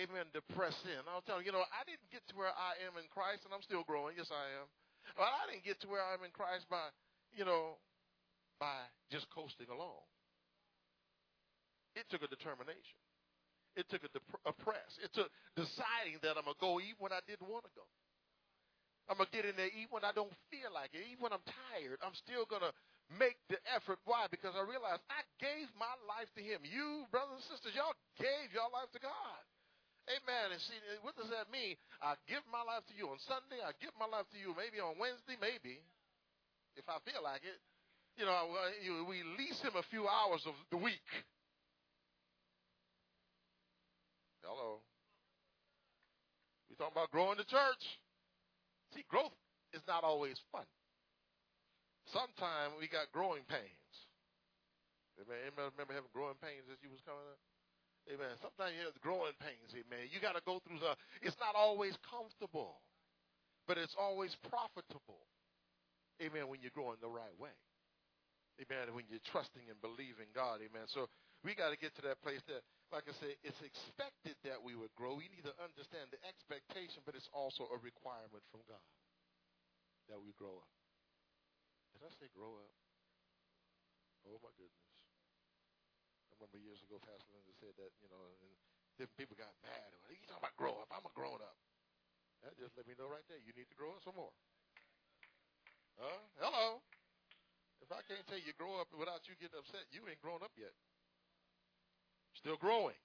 [0.01, 1.05] amen, to press in.
[1.13, 3.53] I'll tell you, you know, I didn't get to where I am in Christ, and
[3.53, 4.17] I'm still growing.
[4.17, 4.67] Yes, I am.
[5.21, 6.89] But I didn't get to where I am in Christ by,
[7.37, 7.77] you know,
[8.57, 10.01] by just coasting along.
[11.93, 12.97] It took a determination.
[13.79, 14.99] It took a, dep- a press.
[14.99, 17.87] It took deciding that I'm going to go even when I didn't want to go.
[19.07, 21.07] I'm going to get in there even when I don't feel like it.
[21.07, 22.75] Even when I'm tired, I'm still going to
[23.17, 24.03] make the effort.
[24.05, 24.27] Why?
[24.29, 26.61] Because I realized I gave my life to him.
[26.67, 29.43] You, brothers and sisters, y'all gave your life to God.
[30.11, 30.53] Amen.
[30.53, 31.79] And see, what does that mean?
[32.03, 33.63] I give my life to you on Sunday.
[33.63, 35.81] I give my life to you maybe on Wednesday, maybe,
[36.77, 37.61] if I feel like it.
[38.19, 38.51] You know,
[39.07, 41.07] we lease him a few hours of the week.
[44.49, 44.81] Hello.
[46.73, 47.85] We talking about growing the church.
[48.97, 49.37] See, growth
[49.77, 50.65] is not always fun.
[52.09, 53.93] Sometimes we got growing pains.
[55.21, 55.37] Amen.
[55.45, 57.37] Anybody remember having growing pains as you was coming up?
[58.09, 58.33] Amen.
[58.41, 59.69] Sometimes you have growing pains.
[59.77, 60.09] Amen.
[60.09, 60.97] You got to go through the.
[61.21, 62.81] It's not always comfortable,
[63.69, 65.29] but it's always profitable.
[66.25, 66.49] Amen.
[66.49, 67.53] When you're growing the right way.
[68.65, 68.97] Amen.
[68.97, 70.65] When you're trusting and believing God.
[70.65, 70.89] Amen.
[70.89, 71.13] So
[71.45, 74.73] we got to get to that place that, like I said, it's expected that we
[74.73, 75.13] would grow.
[75.17, 78.89] We need to understand the expectation, but it's also a requirement from God
[80.09, 80.73] that we grow up.
[81.93, 82.75] Did I say grow up?
[84.25, 84.89] Oh my goodness.
[86.33, 88.53] I remember years ago, Pastor Linda said that, you know, and
[88.97, 89.93] different people got mad.
[90.09, 90.89] You talking about grow up?
[90.89, 91.57] I'm a grown up.
[92.41, 93.41] That just let me know right there.
[93.43, 94.33] You need to grow up some more.
[95.99, 96.23] Huh?
[96.39, 96.81] Hello.
[97.83, 100.55] If I can't tell you grow up without you getting upset, you ain't grown up
[100.55, 100.75] yet.
[102.39, 102.99] Still growing.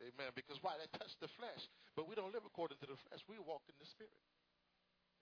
[0.00, 0.30] Amen.
[0.34, 0.78] Because why?
[0.78, 1.66] That touched the flesh.
[1.98, 3.20] But we don't live according to the flesh.
[3.26, 4.22] We walk in the spirit.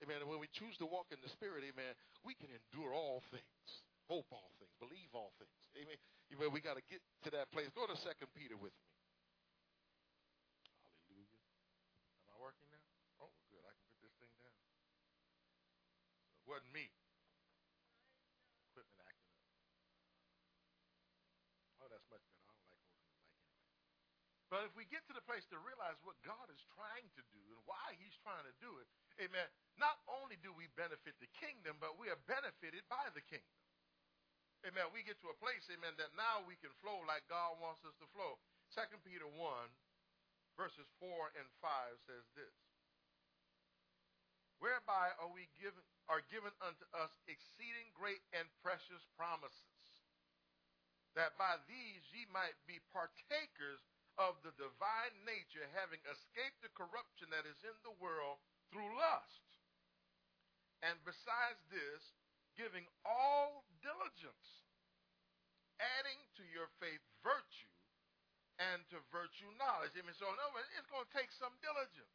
[0.01, 0.25] Amen.
[0.25, 1.93] And when we choose to walk in the Spirit, amen,
[2.25, 3.69] we can endure all things,
[4.09, 5.53] hope all things, believe all things.
[5.77, 6.01] Amen.
[6.33, 6.49] Amen.
[6.57, 7.69] We got to get to that place.
[7.77, 8.89] Go to Second Peter with me.
[11.05, 11.45] Hallelujah.
[12.25, 12.81] Am I working now?
[13.21, 13.61] Oh, good.
[13.61, 14.57] I can put this thing down.
[16.33, 16.89] So it wasn't me.
[18.73, 19.45] Equipment acting up.
[21.85, 22.49] Oh, that's much better.
[22.49, 24.40] I don't like holding the mic anyway.
[24.51, 27.43] But if we get to the place to realize what God is trying to do
[27.55, 28.87] and why He's trying to do it,
[29.23, 29.47] amen,
[29.79, 33.63] not only do we benefit the kingdom, but we are benefited by the kingdom.
[34.67, 34.91] Amen.
[34.93, 37.97] We get to a place, amen, that now we can flow like God wants us
[38.03, 38.37] to flow.
[38.69, 39.39] Second Peter 1,
[40.59, 41.09] verses 4
[41.39, 42.53] and 5 says this.
[44.61, 49.89] Whereby are we given are given unto us exceeding great and precious promises,
[51.15, 53.81] that by these ye might be partakers
[54.19, 58.43] of the divine nature, having escaped the corruption that is in the world
[58.73, 59.47] through lust.
[60.81, 62.03] And besides this,
[62.57, 64.65] giving all diligence,
[65.79, 67.71] adding to your faith virtue,
[68.61, 69.97] and to virtue knowledge.
[69.97, 70.13] Amen.
[70.13, 72.13] So, in other words, it's going to take some diligence.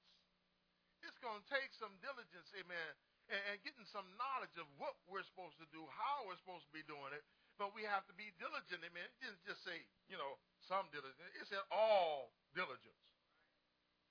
[1.02, 2.92] It's going to take some diligence, amen,
[3.30, 6.74] and, and getting some knowledge of what we're supposed to do, how we're supposed to
[6.74, 7.22] be doing it.
[7.62, 9.06] But we have to be diligent, amen.
[9.06, 11.32] It didn't just say, you know, some diligence.
[11.38, 13.06] It said all diligence.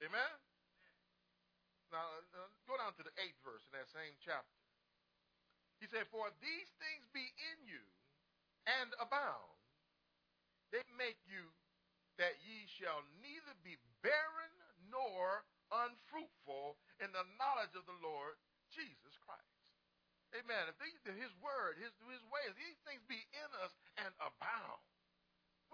[0.02, 0.34] Amen?
[1.90, 4.58] Now, uh, go down to the eighth verse in that same chapter.
[5.78, 7.82] He said, For these things be in you
[8.66, 9.54] and abound,
[10.74, 11.54] they make you
[12.18, 14.54] that ye shall neither be barren
[14.90, 18.38] nor unfruitful in the knowledge of the Lord
[18.70, 19.54] Jesus Christ.
[20.34, 20.66] Amen.
[20.66, 23.70] If these, his word, his, his ways, these things be in us
[24.02, 24.82] and abound,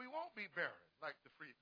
[0.01, 1.53] we won't be barren like the, fig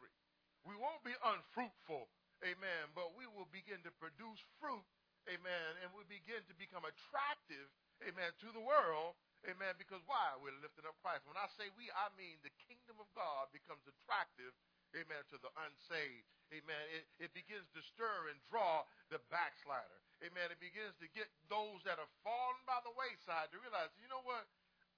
[0.00, 0.16] tree.
[0.64, 2.08] We won't be unfruitful
[2.44, 4.84] amen, but we will begin to produce fruit,
[5.30, 7.72] amen, and we begin to become attractive,
[8.04, 9.16] amen, to the world,
[9.48, 10.36] amen, because why?
[10.36, 11.24] We're lifting up Christ.
[11.24, 14.52] When I say we, I mean the kingdom of God becomes attractive,
[14.92, 16.84] amen, to the unsaved, amen.
[16.92, 20.52] It, it begins to stir and draw the backslider, amen.
[20.52, 24.22] It begins to get those that are fallen by the wayside to realize, you know
[24.26, 24.44] what?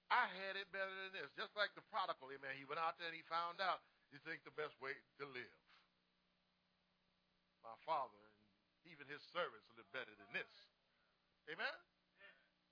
[0.07, 1.27] I had it better than this.
[1.35, 2.55] Just like the prodigal, amen.
[2.55, 5.57] He went out there and he found out, you think the best way to live
[7.67, 8.35] my father and
[8.87, 10.53] even his servants live better than this.
[11.51, 11.75] Amen?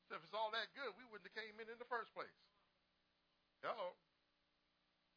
[0.08, 2.39] So if it's all that good, we wouldn't have came in in the first place.
[3.60, 4.00] Hello.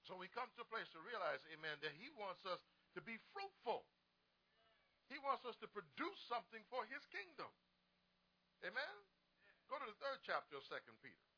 [0.03, 2.59] So we come to a place to realize, amen, that he wants us
[2.97, 3.87] to be fruitful.
[5.13, 7.53] He wants us to produce something for his kingdom.
[8.65, 8.95] Amen?
[9.69, 11.29] Go to the third chapter of Second Peter.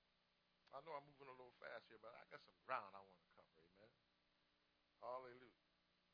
[0.71, 3.19] I know I'm moving a little fast here, but I got some ground I want
[3.19, 3.59] to cover.
[3.59, 3.91] Amen.
[5.03, 5.67] Hallelujah.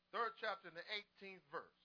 [0.09, 1.81] Third chapter in the 18th verse.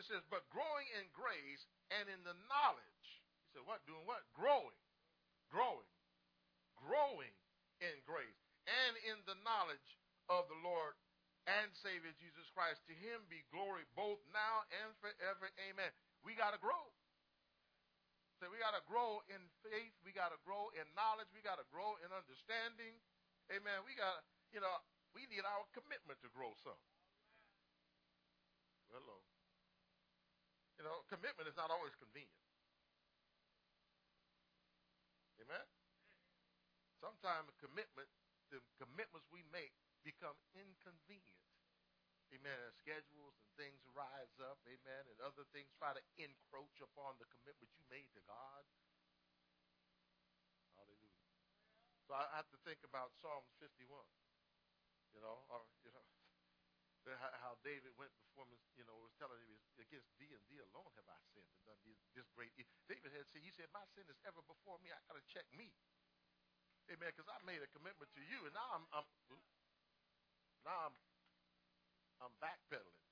[0.00, 3.06] It says, but growing in grace and in the knowledge.
[3.44, 3.84] He said, what?
[3.84, 4.24] Doing what?
[4.32, 4.78] Growing.
[5.52, 5.90] Growing.
[6.80, 7.36] Growing
[7.84, 10.00] in grace and in the knowledge
[10.32, 10.96] of the Lord
[11.44, 12.80] and Savior Jesus Christ.
[12.88, 15.52] To him be glory both now and forever.
[15.68, 15.92] Amen.
[16.24, 16.88] We got to grow.
[18.40, 19.92] So we got to grow in faith.
[20.00, 21.28] We got to grow in knowledge.
[21.36, 22.96] We got to grow in understanding.
[23.52, 23.84] Amen.
[23.84, 24.80] We got, you know,
[25.12, 26.80] we need our commitment to grow some.
[28.88, 29.20] Hello.
[30.80, 32.40] You know, commitment is not always convenient.
[35.44, 35.66] Amen?
[36.96, 38.08] Sometimes commitment,
[38.48, 41.49] the commitments we make become inconvenient.
[42.30, 42.58] Amen.
[42.62, 44.62] And schedules and things rise up.
[44.66, 45.02] Amen.
[45.10, 48.62] And other things try to encroach upon the commitment you made to God.
[50.78, 51.26] Hallelujah.
[52.06, 53.82] So I have to think about Psalms 51.
[55.10, 56.06] You know, or, you know,
[57.42, 60.94] how David went before him, you know, was telling him, against thee and thee alone
[60.94, 61.82] have I sinned and done
[62.14, 62.54] this great.
[62.86, 64.94] David had said, he said, my sin is ever before me.
[64.94, 65.74] I got to check me.
[66.94, 67.10] Amen.
[67.10, 69.06] Because I made a commitment to you, and now I'm, I'm
[70.66, 70.94] now I'm,
[72.20, 73.04] I'm backpedaling.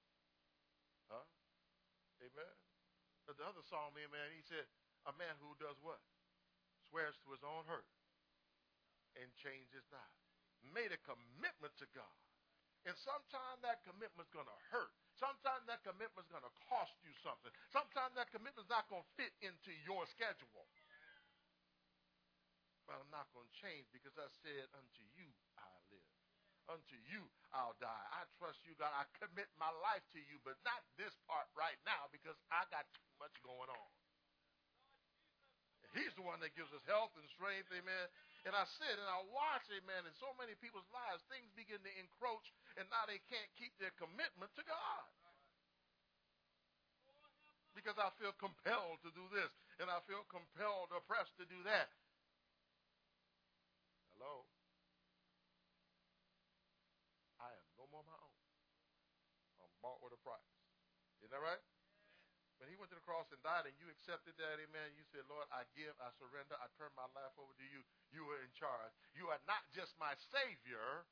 [1.08, 1.26] Huh?
[2.22, 2.54] Amen.
[3.24, 4.64] But the other psalm, amen, he said,
[5.08, 6.00] a man who does what?
[6.88, 7.88] Swears to his own hurt
[9.16, 10.12] and changes not.
[10.60, 12.18] Made a commitment to God
[12.88, 14.96] and sometimes that commitment's going to hurt.
[15.20, 17.52] Sometimes that commitment's going to cost you something.
[17.68, 20.64] Sometimes that commitment's not going to fit into your schedule.
[22.86, 25.28] But I'm not going to change because I said, Unto you.
[26.68, 27.24] Unto you
[27.56, 28.06] I'll die.
[28.12, 28.92] I trust you, God.
[28.92, 32.84] I commit my life to you, but not this part right now because I got
[32.92, 33.90] too much going on.
[35.96, 38.06] He's the one that gives us health and strength, amen.
[38.44, 41.92] And I sit and I watch, amen, in so many people's lives, things begin to
[41.96, 42.44] encroach,
[42.76, 45.08] and now they can't keep their commitment to God.
[47.72, 49.48] Because I feel compelled to do this,
[49.80, 51.88] and I feel compelled or pressed to do that.
[54.12, 54.44] Hello?
[57.38, 58.36] I am no more my own.
[59.62, 60.52] I'm bought with a price.
[61.28, 61.60] Isn't that right?
[62.56, 65.28] When he went to the cross and died and you accepted that, amen, you said,
[65.28, 67.84] Lord, I give, I surrender, I turn my life over to you.
[68.08, 68.96] You are in charge.
[69.12, 71.04] You are not just my Savior,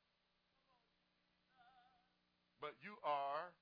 [2.57, 3.53] but you are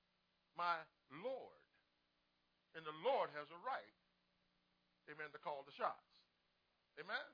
[0.56, 0.80] my
[1.12, 1.60] Lord.
[2.72, 3.96] And the Lord has a right,
[5.12, 6.24] amen, to call the shots.
[6.96, 7.28] Amen?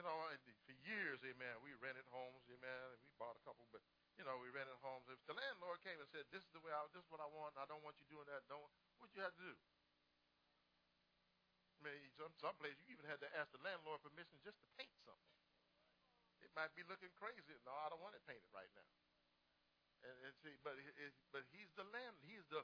[0.00, 0.16] You know,
[0.64, 3.84] for years, amen, we rented homes, amen, and we bought a couple, but
[4.14, 5.06] you know, we rented homes.
[5.10, 7.28] If the landlord came and said, "This is the way I, this is what I
[7.30, 7.58] want.
[7.58, 8.62] I don't want you doing that," don't
[9.02, 9.54] what you have to do?
[11.78, 14.68] I mean, some some place you even had to ask the landlord permission just to
[14.78, 15.34] paint something.
[16.40, 17.56] It might be looking crazy.
[17.66, 18.90] No, I don't want it painted right now.
[20.04, 22.16] And, and see, but it, but he's the land.
[22.28, 22.62] He's the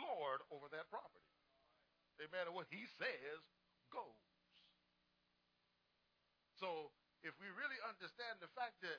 [0.00, 1.28] Lord over that property.
[2.18, 2.50] Amen.
[2.50, 3.40] And what he says
[3.92, 4.26] goes.
[6.58, 6.90] So
[7.22, 8.98] if we really understand the fact that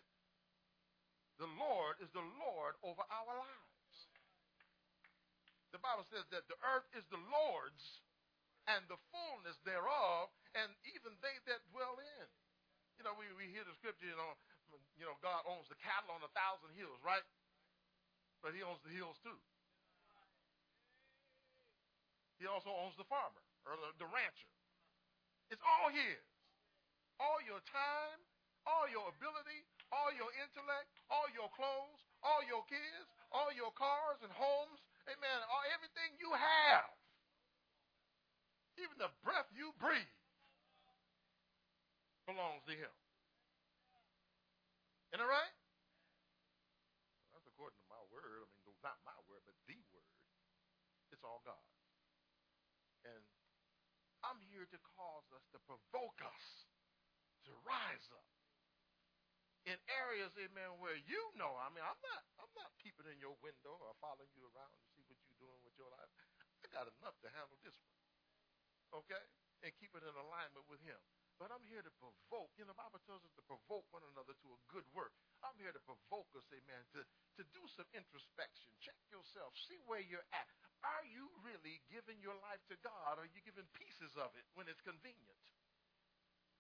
[1.39, 3.97] the Lord is the Lord over our lives.
[5.71, 8.04] The Bible says that the earth is the Lord's
[8.67, 12.28] and the fullness thereof, and even they that dwell in.
[12.99, 14.36] You know, we, we hear the scripture, you know,
[14.99, 17.23] you know, God owns the cattle on a thousand hills, right?
[18.43, 19.39] But he owns the hills too.
[22.38, 24.52] He also owns the farmer or the, the rancher.
[25.52, 26.23] It's all his.
[27.19, 28.19] All your time,
[28.63, 34.21] all your ability, all your intellect, all your clothes, all your kids, all your cars
[34.21, 36.89] and homes, amen, all, everything you have,
[38.78, 40.17] even the breath you breathe,
[42.30, 42.93] belongs to him.
[45.10, 45.56] Isn't that right?
[47.34, 48.45] That's according to my word.
[48.45, 50.13] I mean, not my word, but the word.
[51.10, 51.65] It's all God.
[53.10, 53.25] And
[54.21, 56.46] I'm here to cause us, to provoke us
[57.50, 58.29] to rise up
[59.70, 61.54] in areas, amen, where you know.
[61.62, 64.82] I mean, I'm not I'm not peeping in your window or following you around to
[64.90, 66.10] see what you're doing with your life.
[66.65, 69.06] I got enough to handle this one.
[69.06, 69.24] Okay?
[69.62, 70.98] And keep it in alignment with him.
[71.38, 72.52] But I'm here to provoke.
[72.60, 75.15] You know, the Bible tells us to provoke one another to a good work.
[75.40, 77.08] I'm here to provoke us, amen, to,
[77.40, 78.76] to do some introspection.
[78.84, 79.56] Check yourself.
[79.56, 80.52] See where you're at.
[80.84, 83.15] Are you really giving your life to God?
[83.15, 85.40] Or are you giving pieces of it when it's convenient?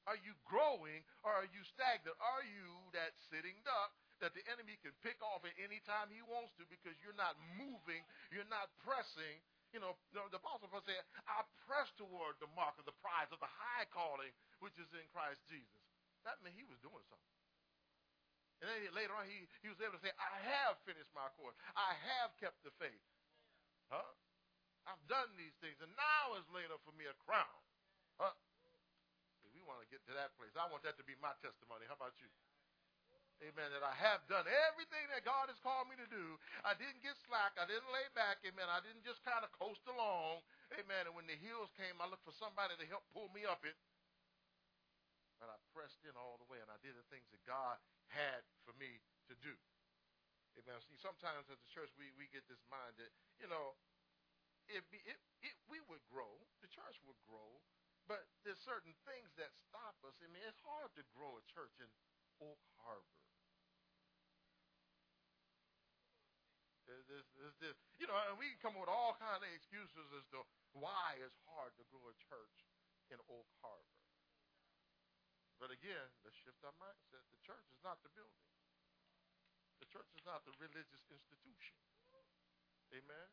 [0.09, 2.17] Are you growing or are you stagnant?
[2.17, 2.65] Are you
[2.97, 3.93] that sitting duck
[4.25, 7.37] that the enemy can pick off at any time he wants to because you're not
[7.61, 8.01] moving,
[8.33, 9.37] you're not pressing?
[9.69, 13.37] You know, the apostle Paul said, I press toward the mark of the prize of
[13.37, 14.33] the high calling
[14.65, 15.77] which is in Christ Jesus.
[16.25, 17.37] That meant he was doing something.
[18.65, 21.55] And then later on, he, he was able to say, I have finished my course.
[21.77, 23.05] I have kept the faith.
[23.87, 24.09] Huh?
[24.89, 27.61] I've done these things, and now is laid up for me a crown.
[28.19, 28.35] Huh?
[29.69, 30.49] Want to get to that place.
[30.57, 31.85] I want that to be my testimony.
[31.85, 32.29] How about you?
[33.45, 33.69] Amen.
[33.69, 36.41] That I have done everything that God has called me to do.
[36.65, 37.53] I didn't get slack.
[37.53, 38.41] I didn't lay back.
[38.49, 38.65] Amen.
[38.65, 40.41] I didn't just kind of coast along.
[40.73, 41.05] Amen.
[41.05, 43.77] And when the hills came, I looked for somebody to help pull me up it.
[45.37, 47.77] But I pressed in all the way and I did the things that God
[48.09, 48.99] had for me
[49.29, 49.53] to do.
[50.57, 50.81] Amen.
[50.89, 53.77] See, sometimes as a church, we, we get this mind that, you know,
[54.67, 57.63] it, it, we would grow, the church would grow,
[58.09, 60.17] but there's certain things that stop us.
[60.17, 61.85] I mean, it's hard to grow a church in
[62.41, 63.21] Oak Harbor.
[68.01, 70.41] You know, and we can come up with all kinds of excuses as to
[70.73, 72.65] why it's hard to grow a church
[73.13, 74.01] in Oak Harbor.
[75.61, 77.21] But again, let's shift our mindset.
[77.29, 78.49] The church is not the building.
[79.85, 81.77] The church is not the religious institution.
[82.89, 83.29] Amen.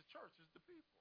[0.00, 0.96] The church is the people.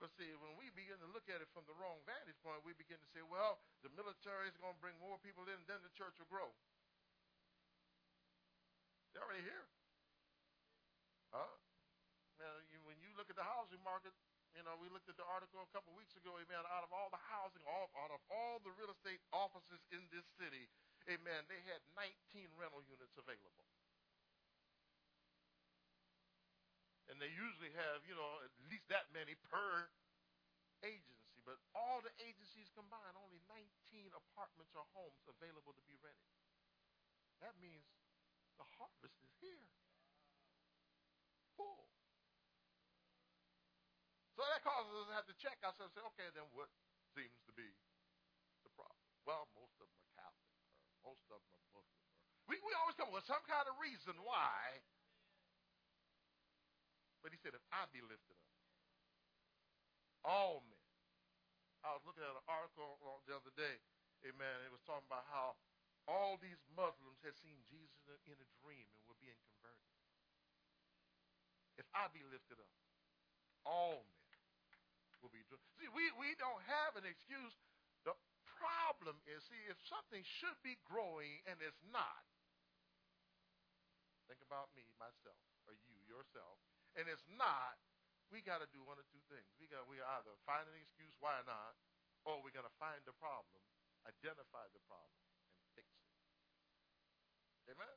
[0.00, 2.72] But see, when we begin to look at it from the wrong vantage point, we
[2.72, 5.92] begin to say, well, the military is going to bring more people in, then the
[5.92, 6.48] church will grow.
[9.12, 9.68] They're already here.
[11.36, 11.52] Huh?
[12.40, 14.16] Now, you, when you look at the housing market,
[14.56, 16.90] you know, we looked at the article a couple of weeks ago, amen, out of
[16.96, 20.66] all the housing, all, out of all the real estate offices in this city,
[21.12, 23.68] amen, they had 19 rental units available.
[27.10, 29.90] And they usually have, you know, at least that many per
[30.86, 31.42] agency.
[31.42, 33.66] But all the agencies combined, only 19
[34.14, 36.38] apartments or homes available to be rented.
[37.42, 37.82] That means
[38.62, 39.66] the harvest is here
[41.58, 41.90] full.
[44.38, 46.72] So that causes us to have to check ourselves and say, okay, then what
[47.12, 47.68] seems to be
[48.64, 48.96] the problem?
[49.28, 50.56] Well, most of them are Catholic,
[51.04, 52.08] or most of them are Muslim.
[52.48, 54.80] We, we always come up with some kind of reason why.
[57.20, 58.56] But he said, if I be lifted up,
[60.24, 60.86] all men.
[61.80, 63.80] I was looking at an article the other day,
[64.28, 65.56] amen, it was talking about how
[66.04, 69.90] all these Muslims had seen Jesus in a dream and were being converted
[71.80, 72.76] if I be lifted up,
[73.64, 74.44] all men
[75.24, 75.64] will be drawn.
[75.80, 77.56] See, we, we don't have an excuse.
[78.04, 78.12] The
[78.60, 82.28] problem is, see, if something should be growing and it's not,
[84.28, 86.60] think about me, myself, or you, yourself,
[86.98, 87.78] and it's not,
[88.30, 89.46] we got to do one of two things.
[89.58, 91.74] We got we either find an excuse why not,
[92.26, 93.62] or we're going to find the problem,
[94.06, 95.22] identify the problem,
[95.58, 97.74] and fix it.
[97.74, 97.96] Amen?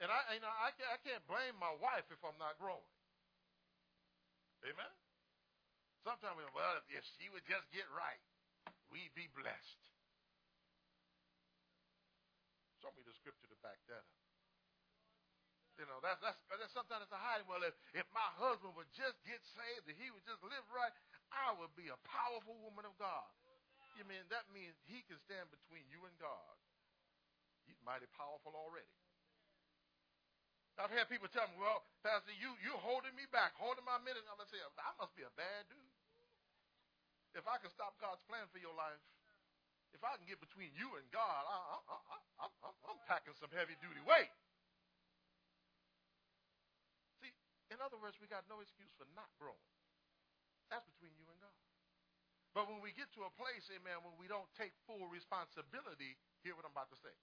[0.00, 2.94] And I, you know, I, can't, I can't blame my wife if I'm not growing.
[4.64, 4.94] Amen?
[6.00, 8.24] Sometimes we go, well, if she would just get right,
[8.88, 9.84] we'd be blessed.
[12.80, 14.19] Show me the scripture to back that up.
[15.80, 17.48] You know, that's that's that's sometimes it's a hiding.
[17.48, 20.92] Well, if, if my husband would just get saved, if he would just live right,
[21.32, 23.24] I would be a powerful woman of God.
[23.96, 26.54] You mean that means he can stand between you and God?
[27.64, 28.92] He's mighty powerful already.
[30.76, 34.24] I've had people tell me, well, Pastor, you you holding me back, holding my minute.
[34.28, 35.96] I'm to say, I must be a bad dude.
[37.36, 39.00] If I can stop God's plan for your life,
[39.96, 43.52] if I can get between you and God, I, I, I, I'm, I'm packing some
[43.54, 44.32] heavy duty weight.
[47.22, 47.30] See,
[47.70, 49.70] in other words, we got no excuse for not growing.
[50.68, 51.54] That's between you and God.
[52.50, 56.58] But when we get to a place, amen, when we don't take full responsibility, hear
[56.58, 57.14] what I'm about to say,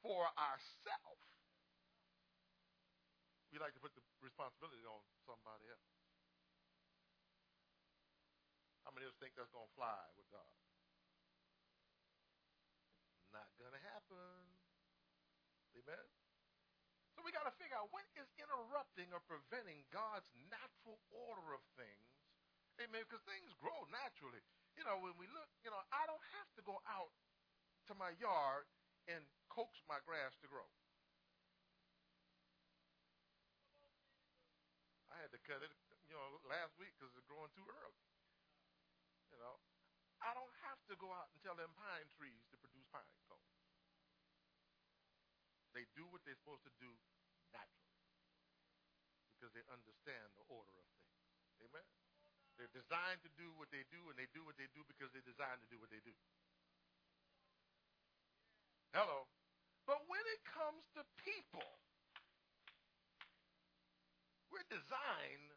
[0.00, 1.28] for ourselves,
[3.52, 5.92] we like to put the responsibility on somebody else.
[8.88, 10.54] How many of us think that's going to fly with God?
[13.36, 14.56] Not going to happen.
[15.76, 16.19] Amen?
[17.20, 21.60] So we got to figure out what is interrupting or preventing God's natural order of
[21.76, 22.08] things.
[22.80, 23.04] Amen?
[23.04, 24.40] Because things grow naturally.
[24.72, 27.12] You know, when we look, you know, I don't have to go out
[27.84, 28.64] to my yard
[29.04, 29.20] and
[29.52, 30.64] coax my grass to grow.
[35.12, 35.76] I had to cut it,
[36.08, 38.00] you know, last week because it's growing too early.
[39.28, 39.60] You know,
[40.24, 43.19] I don't have to go out and tell them pine trees to produce pine.
[45.74, 46.90] They do what they're supposed to do
[47.54, 47.90] naturally
[49.38, 51.16] because they understand the order of things.
[51.64, 51.86] Amen.
[52.58, 55.24] They're designed to do what they do, and they do what they do because they're
[55.24, 56.12] designed to do what they do.
[58.92, 59.24] Hello.
[59.88, 61.64] But when it comes to people,
[64.52, 65.50] we're designed,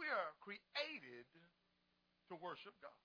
[0.00, 1.28] we are created
[2.28, 2.96] to worship God.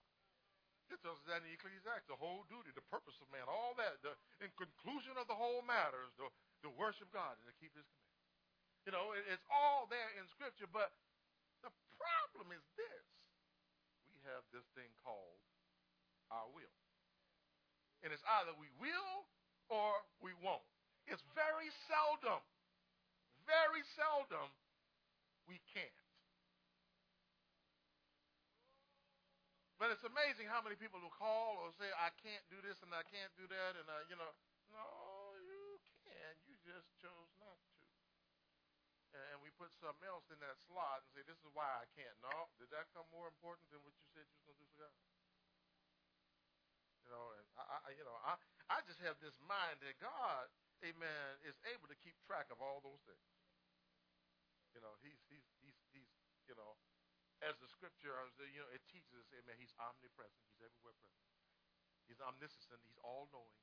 [0.92, 4.04] It tells us that in Ecclesiastes, the whole duty, the purpose of man, all that,
[4.04, 4.12] the
[4.44, 6.28] in conclusion of the whole matter is to,
[6.68, 8.12] to worship God and to keep his commandments.
[8.84, 10.92] You know, it, it's all there in Scripture, but
[11.64, 13.08] the problem is this.
[14.12, 15.40] We have this thing called
[16.28, 16.76] our will.
[18.04, 19.26] And it's either we will
[19.72, 20.66] or we won't.
[21.08, 22.44] It's very seldom,
[23.48, 24.52] very seldom
[25.48, 26.01] we can't.
[29.82, 32.94] But it's amazing how many people will call or say, I can't do this and
[32.94, 33.74] I can't do that.
[33.74, 34.30] And, uh, you know,
[34.70, 34.86] no,
[35.42, 36.38] you can.
[36.46, 37.82] You just chose not to.
[39.18, 42.14] And we put something else in that slot and say, this is why I can't.
[42.22, 42.30] No,
[42.62, 44.86] did that come more important than what you said you was going to do for
[44.86, 44.94] God?
[47.02, 48.38] You know, and I, I you know, I,
[48.70, 50.46] I just have this mind that God,
[50.86, 53.34] amen, is able to keep track of all those things.
[54.78, 56.14] You know, he's, he's, he's, he's,
[56.46, 56.78] you know,
[57.42, 58.14] as the scripture,
[58.54, 60.46] you know, it teaches us, amen, he's omnipresent.
[60.54, 61.26] He's everywhere present.
[62.06, 62.82] He's omniscient.
[62.86, 63.58] He's all-knowing.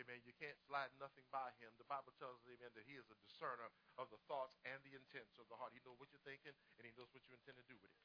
[0.00, 0.24] Amen.
[0.24, 1.68] You can't slide nothing by him.
[1.76, 3.68] The Bible tells us, amen, that he is a discerner
[4.00, 5.76] of the thoughts and the intents of the heart.
[5.76, 8.04] He knows what you're thinking, and he knows what you intend to do with it.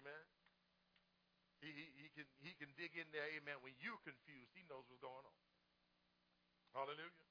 [0.00, 0.24] Amen.
[1.60, 4.56] He, he, he, can, he can dig in there, amen, when you're confused.
[4.56, 5.38] He knows what's going on.
[6.72, 7.28] Hallelujah.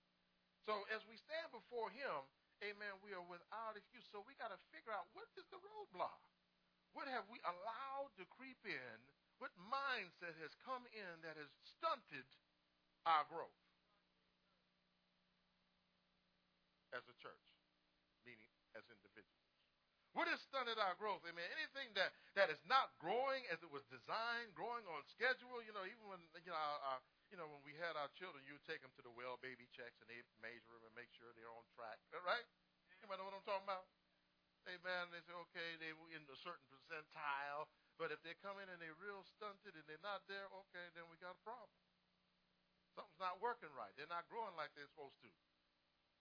[0.70, 2.30] So as we stand before him,
[2.62, 4.06] amen, we are without excuse.
[4.14, 6.22] So we got to figure out what is the roadblock?
[6.94, 8.98] What have we allowed to creep in?
[9.40, 12.28] What mindset has come in that has stunted
[13.08, 13.56] our growth
[16.92, 17.46] as a church,
[18.28, 19.40] meaning as individuals?
[20.18, 21.24] What has stunted our growth?
[21.24, 25.62] I mean, anything that, that is not growing as it was designed, growing on schedule,
[25.64, 28.42] you know, even when, you know, our, our you know, when we had our children,
[28.44, 31.14] you would take them to the well baby checks and they measure them and make
[31.14, 32.02] sure they're on track.
[32.12, 32.42] Right?
[33.00, 33.86] Anybody know what I'm talking about?
[34.70, 35.09] Amen.
[35.09, 37.65] They say, okay, they were in a certain percentile,
[37.97, 41.09] but if they come in and they're real stunted and they're not there, okay, then
[41.09, 41.74] we got a problem.
[42.93, 43.89] Something's not working right.
[43.97, 45.32] They're not growing like they're supposed to.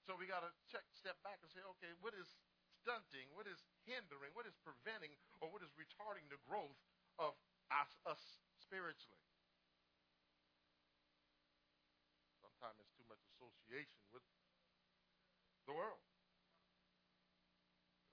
[0.08, 2.40] So we got to check, step back and say, okay, what is
[2.80, 3.28] stunting?
[3.36, 4.32] What is hindering?
[4.32, 5.12] What is preventing
[5.44, 6.80] or what is retarding the growth
[7.20, 7.36] of
[7.68, 9.20] us, us spiritually?
[12.40, 14.24] Sometimes it's too much association with
[15.68, 16.00] the world.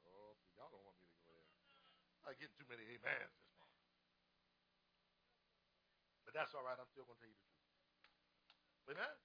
[0.03, 2.24] Oh, y'all don't want me to go there.
[2.35, 3.79] I getting too many amens this morning.
[6.27, 6.75] But that's all right.
[6.75, 8.91] I'm still going to tell you the truth.
[8.91, 9.15] Amen?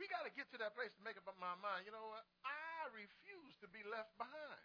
[0.00, 1.84] We got to get to that place to make up my mind.
[1.84, 2.24] You know what?
[2.40, 4.64] I refuse to be left behind.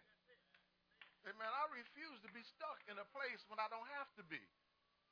[1.28, 1.52] Amen.
[1.52, 4.40] I refuse to be stuck in a place when I don't have to be.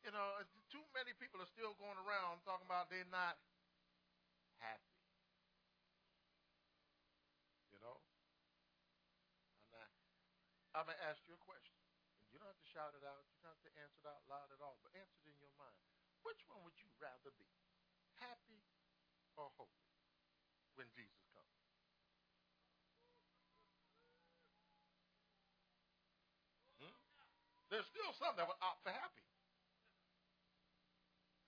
[0.01, 0.41] You know,
[0.72, 3.36] too many people are still going around talking about they're not
[4.64, 4.97] happy.
[7.68, 8.01] You know?
[9.61, 9.93] I'm not.
[10.72, 11.76] I'm going to ask you a question.
[12.24, 13.25] And you don't have to shout it out.
[13.33, 14.77] You don't have to answer it out loud at all.
[14.85, 15.81] But answer it in your mind.
[16.21, 17.49] Which one would you rather be?
[18.21, 18.61] Happy
[19.39, 19.89] or holy
[20.77, 21.57] when Jesus comes?
[26.83, 26.97] Hmm?
[27.73, 29.25] There's still some that would opt for happy.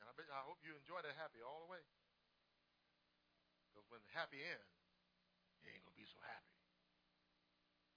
[0.00, 1.82] And I, bet, I hope you enjoy that happy all the way.
[3.68, 4.78] Because when the happy ends,
[5.60, 6.56] you ain't going to be so happy.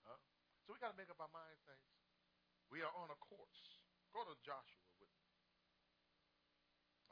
[0.04, 0.20] Huh?
[0.66, 1.93] So we got to make up our minds, things.
[2.74, 3.86] We are on a course.
[4.10, 5.30] Go to Joshua with me.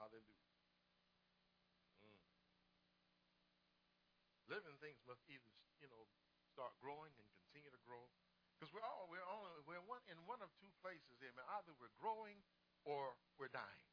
[0.01, 0.57] Hallelujah.
[2.01, 2.17] Mm.
[4.49, 6.09] Living things must either, you know,
[6.49, 8.09] start growing and continue to grow.
[8.57, 11.45] Because we're all we're only we're one in one of two places, amen.
[11.61, 12.41] Either we're growing
[12.81, 13.85] or we're dying.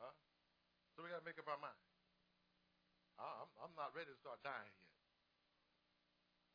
[0.00, 0.16] Huh?
[0.96, 1.76] So we got to make up our mind.
[3.20, 4.92] I'm, I'm not ready to start dying yet.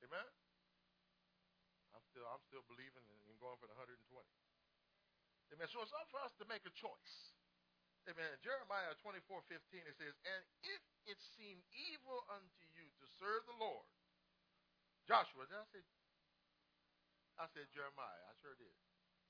[0.10, 0.39] Amen.
[2.28, 3.96] I'm still I'm still believing and going for the 120.
[5.56, 5.68] Amen.
[5.72, 7.16] So it's up for us to make a choice.
[8.12, 8.28] Amen.
[8.44, 13.56] Jeremiah 24, 15, it says, And if it seem evil unto you to serve the
[13.56, 13.88] Lord,
[15.08, 15.82] Joshua, did I say?
[17.40, 18.24] I said Jeremiah.
[18.28, 18.76] I sure did.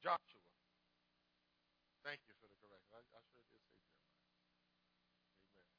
[0.02, 0.42] Joshua.
[2.02, 2.90] Thank you for the correction.
[2.98, 4.26] I, I sure did say Jeremiah.
[5.46, 5.70] Amen.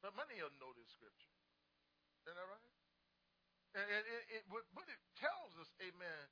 [0.00, 1.36] But many of them know this scripture.
[2.24, 2.72] Isn't that right?
[3.76, 6.24] And, and it, it, what it tells us, amen,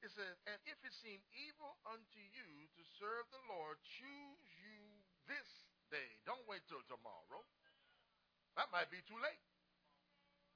[0.00, 4.80] it says, And if it seem evil unto you to serve the Lord, choose you
[5.28, 5.50] this
[5.92, 6.10] day.
[6.24, 7.44] Don't wait till tomorrow.
[8.56, 9.44] That might be too late.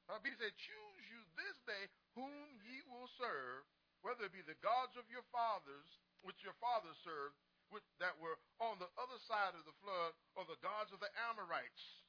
[0.08, 1.84] Uh, he said, Choose you this day
[2.16, 3.64] whom ye will serve,
[4.04, 5.88] whether it be the gods of your fathers,
[6.24, 7.36] which your fathers served,
[7.72, 11.12] which, that were on the other side of the flood, or the gods of the
[11.32, 12.04] Amorites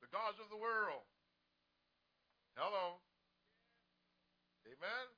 [0.00, 1.02] the gods of the world.
[2.54, 3.02] Hello.
[4.66, 5.17] Amen.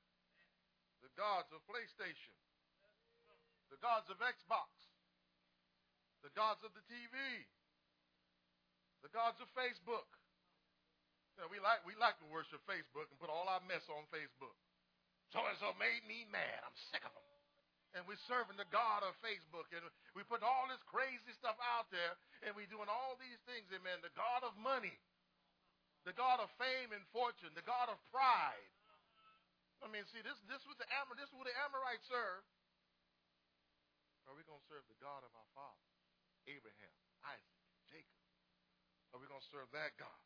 [1.02, 2.36] The gods of PlayStation.
[3.70, 4.68] the gods of Xbox,
[6.26, 7.16] the gods of the TV,
[9.06, 10.10] the gods of Facebook.
[11.38, 14.04] You know, we like we like to worship Facebook and put all our mess on
[14.10, 14.58] Facebook.
[15.32, 16.60] So and so made me mad.
[16.66, 17.28] I'm sick of them.
[17.94, 19.82] And we're serving the God of Facebook, and
[20.14, 22.14] we put all this crazy stuff out there,
[22.46, 23.98] and we're doing all these things, amen.
[23.98, 24.94] The God of money,
[26.06, 28.70] the God of fame and fortune, the God of pride.
[29.80, 32.44] I mean, see, this this was the Amor, this is what the Amorites serve.
[34.28, 35.90] Are we going to serve the God of our father,
[36.46, 36.94] Abraham,
[37.26, 37.60] Isaac,
[37.90, 38.20] Jacob?
[39.10, 40.22] Are we going to serve that God?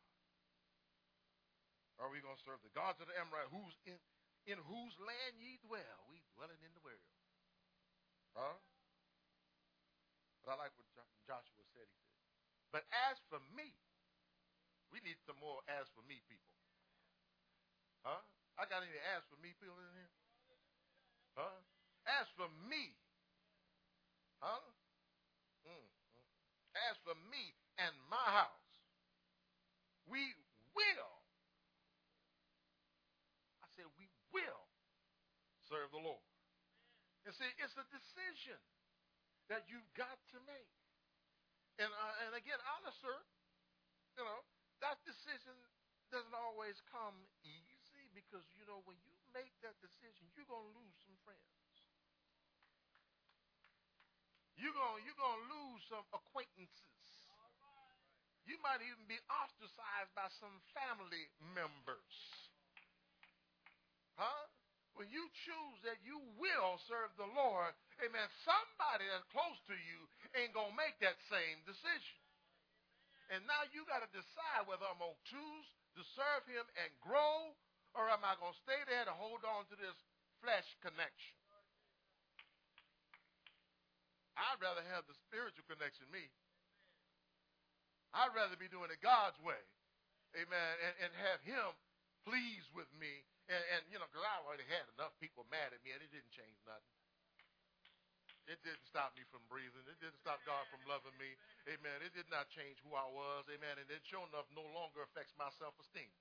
[1.97, 3.97] Are we going to serve the gods of the Amorites, who's in,
[4.45, 5.97] in whose land ye dwell?
[6.11, 7.09] We dwelling in the world.
[8.35, 8.59] Huh?
[10.43, 10.85] But I like what
[11.25, 11.87] Joshua said.
[11.87, 12.13] He said,
[12.69, 13.71] but as for me,
[14.91, 16.53] we need some more as for me people.
[18.03, 18.21] Huh?
[18.55, 20.13] I got any as for me people in here?
[21.35, 21.59] Huh?
[22.07, 22.95] As for me.
[24.39, 24.63] Huh?
[25.67, 26.27] Mm, mm.
[26.87, 28.71] As for me and my house,
[30.07, 30.23] we
[30.71, 31.13] will.
[33.59, 34.63] I said, we will
[35.67, 36.23] serve the Lord.
[37.25, 38.61] And see, it's a decision
[39.49, 40.71] that you've got to make.
[41.81, 43.17] And uh, and again, honestly, sir,
[44.15, 44.41] you know,
[44.79, 45.57] that decision
[46.13, 47.64] doesn't always come easy
[48.15, 51.51] because you know when you make that decision, you're gonna lose some friends.
[54.55, 57.03] You're gonna you're gonna lose some acquaintances.
[58.47, 62.15] You might even be ostracized by some family members.
[64.15, 64.47] Huh?
[64.95, 69.99] when you choose that you will serve the Lord, amen, somebody that's close to you
[70.39, 72.19] ain't going to make that same decision.
[73.35, 75.67] And now you got to decide whether I'm going to choose
[75.99, 77.51] to serve him and grow
[77.95, 79.95] or am I going to stay there to hold on to this
[80.43, 81.39] flesh connection?
[84.35, 86.27] I'd rather have the spiritual connection, me.
[88.11, 89.59] I'd rather be doing it God's way.
[90.35, 90.73] Amen.
[90.83, 91.71] And, and have him
[92.27, 95.81] pleased with me and, and you know, because I already had enough people mad at
[95.85, 96.97] me, and it didn't change nothing.
[98.45, 99.85] It didn't stop me from breathing.
[99.89, 101.33] It didn't stop God from loving me.
[101.65, 101.97] Amen.
[102.05, 103.49] It did not change who I was.
[103.49, 103.81] Amen.
[103.81, 106.13] And it sure enough no longer affects my self-esteem.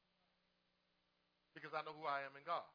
[1.55, 2.67] Because I know who I am in God.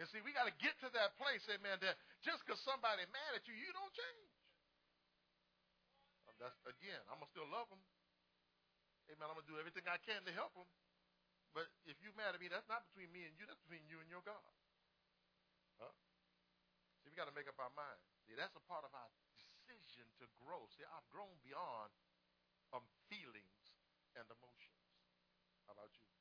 [0.00, 3.32] And see, we got to get to that place, amen, that just because somebody mad
[3.34, 4.32] at you, you don't change.
[6.38, 7.82] That's, again, I'm going to still love them.
[9.10, 9.26] Amen.
[9.26, 10.70] I'm going to do everything I can to help them.
[11.50, 13.44] But if you're mad at me, that's not between me and you.
[13.50, 14.52] That's between you and your God.
[15.82, 15.90] Huh?
[17.02, 17.98] See, we got to make up our mind.
[18.30, 20.62] See, that's a part of our decision to grow.
[20.78, 21.90] See, I've grown beyond
[22.70, 23.64] um, feelings
[24.14, 24.86] and emotions.
[25.66, 26.17] How about you?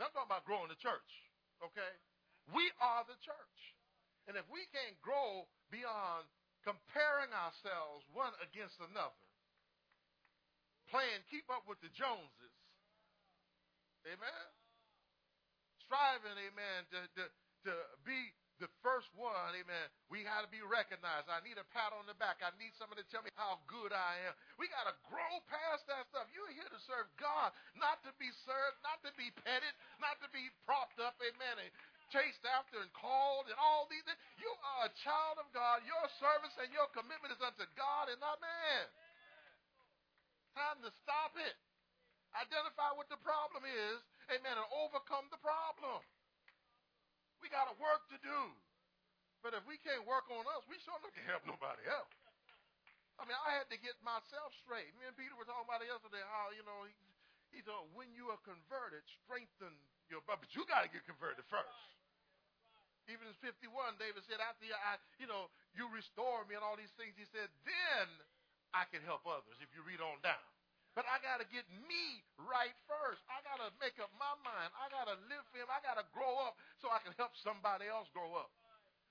[0.00, 1.10] I'm talking about growing the church.
[1.60, 1.92] Okay?
[2.50, 3.58] We are the church.
[4.30, 6.26] And if we can't grow beyond
[6.62, 9.26] comparing ourselves one against another,
[10.90, 12.54] playing keep up with the Joneses,
[14.06, 14.46] Amen.
[15.78, 17.24] Striving, amen, to, to,
[17.68, 17.72] to
[18.02, 19.86] be the first one, amen.
[20.06, 21.26] We got to be recognized.
[21.26, 22.38] I need a pat on the back.
[22.38, 24.38] I need somebody to tell me how good I am.
[24.54, 26.30] We got to grow past that stuff.
[26.30, 30.30] You're here to serve God, not to be served, not to be petted, not to
[30.30, 31.70] be propped up, amen, and
[32.14, 34.20] chased after and called and all these things.
[34.38, 35.82] You are a child of God.
[35.82, 38.86] Your service and your commitment is unto God and not man.
[40.54, 41.56] Time to stop it.
[42.32, 43.98] Identify what the problem is,
[44.30, 46.00] amen, and overcome the problem.
[47.42, 48.40] We got a work to do.
[49.42, 52.14] But if we can't work on us, we sure not can help nobody else.
[53.18, 54.94] I mean, I had to get myself straight.
[54.96, 56.94] Me and Peter were talking about it yesterday, how, you know, he,
[57.50, 59.74] he said, when you are converted, strengthen
[60.06, 60.46] your brother.
[60.46, 61.82] But you got to get converted first.
[63.10, 63.66] Even in 51,
[63.98, 67.50] David said, after I, you know, you restore me and all these things, he said,
[67.66, 68.06] then
[68.70, 70.51] I can help others if you read on down.
[70.92, 73.24] But I got to get me right first.
[73.24, 74.68] I got to make up my mind.
[74.76, 75.72] I got to live for him.
[75.72, 78.52] I got to grow up so I can help somebody else grow up.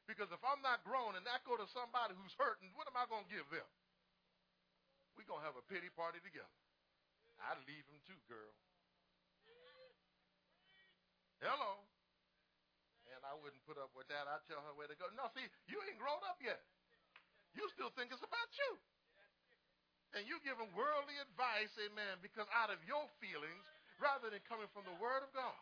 [0.05, 3.09] Because if I'm not grown and I go to somebody who's hurting, what am I
[3.09, 3.65] going to give them?
[5.17, 6.53] We're going to have a pity party together.
[7.41, 8.53] I'd leave him too, girl.
[11.41, 11.81] Hello.
[13.09, 14.29] And I wouldn't put up with that.
[14.29, 15.09] I'd tell her where to go.
[15.17, 16.61] No, see, you ain't grown up yet.
[17.57, 18.77] You still think it's about you
[20.15, 23.63] and you give them worldly advice, amen, because out of your feelings
[24.01, 25.61] rather than coming from the Word of God.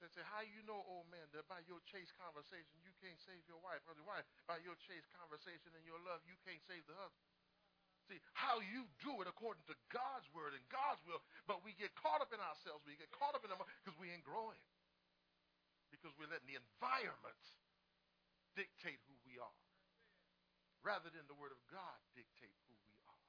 [0.00, 3.40] They say, how you know, old man, that by your chase conversation you can't save
[3.48, 6.84] your wife, or the wife, by your chase conversation and your love you can't save
[6.84, 7.24] the husband.
[8.04, 11.96] See, how you do it according to God's word and God's will, but we get
[11.96, 12.84] caught up in ourselves.
[12.84, 14.60] We get caught up in them because we ain't growing.
[15.88, 17.44] Because we're letting the environment
[18.52, 19.56] dictate who we are
[20.84, 23.24] rather than the Word of God dictate who we are.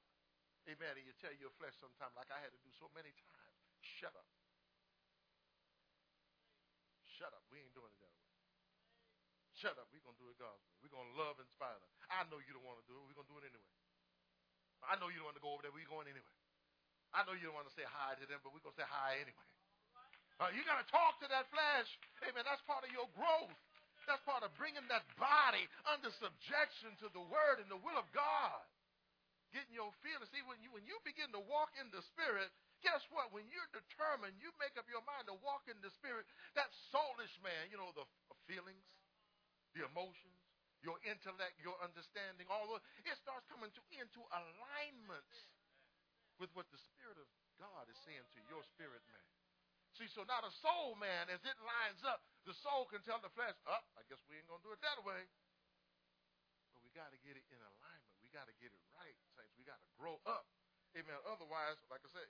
[0.67, 0.99] Amen.
[0.99, 4.11] And you tell your flesh sometimes, like I had to do so many times, shut
[4.11, 4.27] up.
[7.07, 7.47] Shut up.
[7.47, 8.27] We ain't doing it that way.
[9.55, 9.87] Shut up.
[9.95, 10.75] We're going to do it God's way.
[10.83, 11.87] We're going to love in spite of.
[12.11, 13.07] I know you don't want to do it.
[13.07, 13.75] We're going to do it anyway.
[14.83, 15.71] I know you don't want to go over there.
[15.71, 16.37] We're going anyway.
[17.15, 18.89] I know you don't want to say hi to them, but we're going to say
[18.91, 19.49] hi anyway.
[20.35, 21.87] Uh, you got to talk to that flesh.
[22.27, 22.43] Amen.
[22.43, 23.55] That's part of your growth.
[24.05, 28.07] That's part of bringing that body under subjection to the word and the will of
[28.13, 28.63] God.
[29.53, 30.27] Getting your feelings.
[30.33, 32.51] See, when you when you begin to walk in the spirit,
[32.83, 33.31] guess what?
[33.31, 36.27] When you're determined, you make up your mind to walk in the spirit,
[36.59, 38.03] that soulish man, you know, the
[38.49, 38.83] feelings,
[39.77, 40.41] the emotions,
[40.83, 45.31] your intellect, your understanding, all of it starts coming to, into alignment
[46.37, 47.27] with what the Spirit of
[47.57, 49.34] God is saying to your spirit man.
[49.95, 53.31] See, so now the soul man, as it lines up, the soul can tell the
[53.31, 55.23] flesh, oh, I guess we ain't going to do it that way.
[56.75, 58.15] But we got to get it in alignment.
[58.19, 59.55] We got to get it right, saints.
[59.55, 60.43] We got to grow up.
[60.99, 61.15] Amen.
[61.31, 62.27] Otherwise, like I say,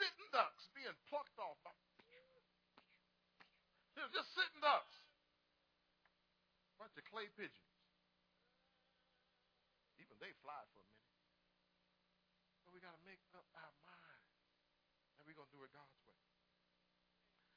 [0.00, 1.76] sitting ducks being plucked off by
[4.14, 4.94] just sitting ducks.
[6.78, 7.74] Bunch of clay pigeons.
[9.98, 11.18] Even they fly for a minute.
[12.62, 14.24] But we got to make up our mind.
[15.18, 16.14] And we're going to do it God's way.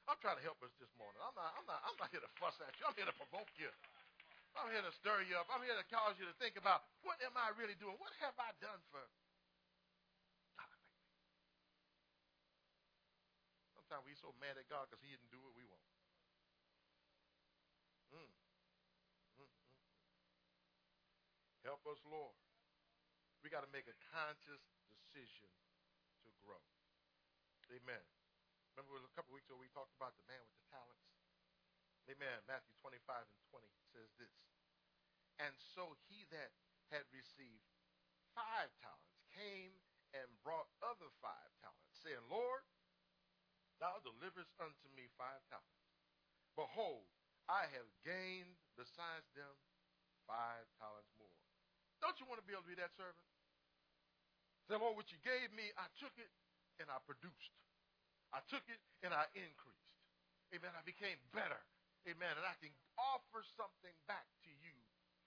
[0.09, 1.21] I'm trying to help us this morning.
[1.21, 2.85] I'm not, I'm not, I'm not here to fuss at you.
[2.89, 3.69] I'm here to provoke you.
[4.57, 5.47] I'm here to stir you up.
[5.47, 7.95] I'm here to cause you to think about what am I really doing?
[8.01, 8.99] What have I done for
[10.59, 10.77] God?
[13.77, 15.87] Sometimes we so mad at God because He didn't do what we want.
[18.11, 18.31] Mm.
[19.39, 19.51] Mm, mm, mm.
[21.63, 22.35] Help us, Lord.
[23.41, 25.49] We got to make a conscious decision
[26.27, 26.59] to grow.
[27.71, 28.03] Amen.
[28.75, 31.03] Remember a couple weeks ago we talked about the man with the talents?
[32.07, 32.39] Amen.
[32.47, 34.31] Matthew 25 and 20 says this.
[35.43, 36.55] And so he that
[36.91, 37.67] had received
[38.31, 39.75] five talents came
[40.15, 42.63] and brought other five talents, saying, Lord,
[43.79, 45.83] thou deliverest unto me five talents.
[46.55, 47.07] Behold,
[47.47, 49.55] I have gained besides them
[50.27, 51.39] five talents more.
[52.03, 53.27] Don't you want to be able to be that servant?
[54.67, 56.31] Say, Lord, oh, what you gave me, I took it
[56.79, 57.55] and I produced.
[58.31, 59.99] I took it and I increased.
[60.55, 60.71] Amen.
[60.75, 61.59] I became better.
[62.07, 62.33] Amen.
[62.35, 64.75] And I can offer something back to you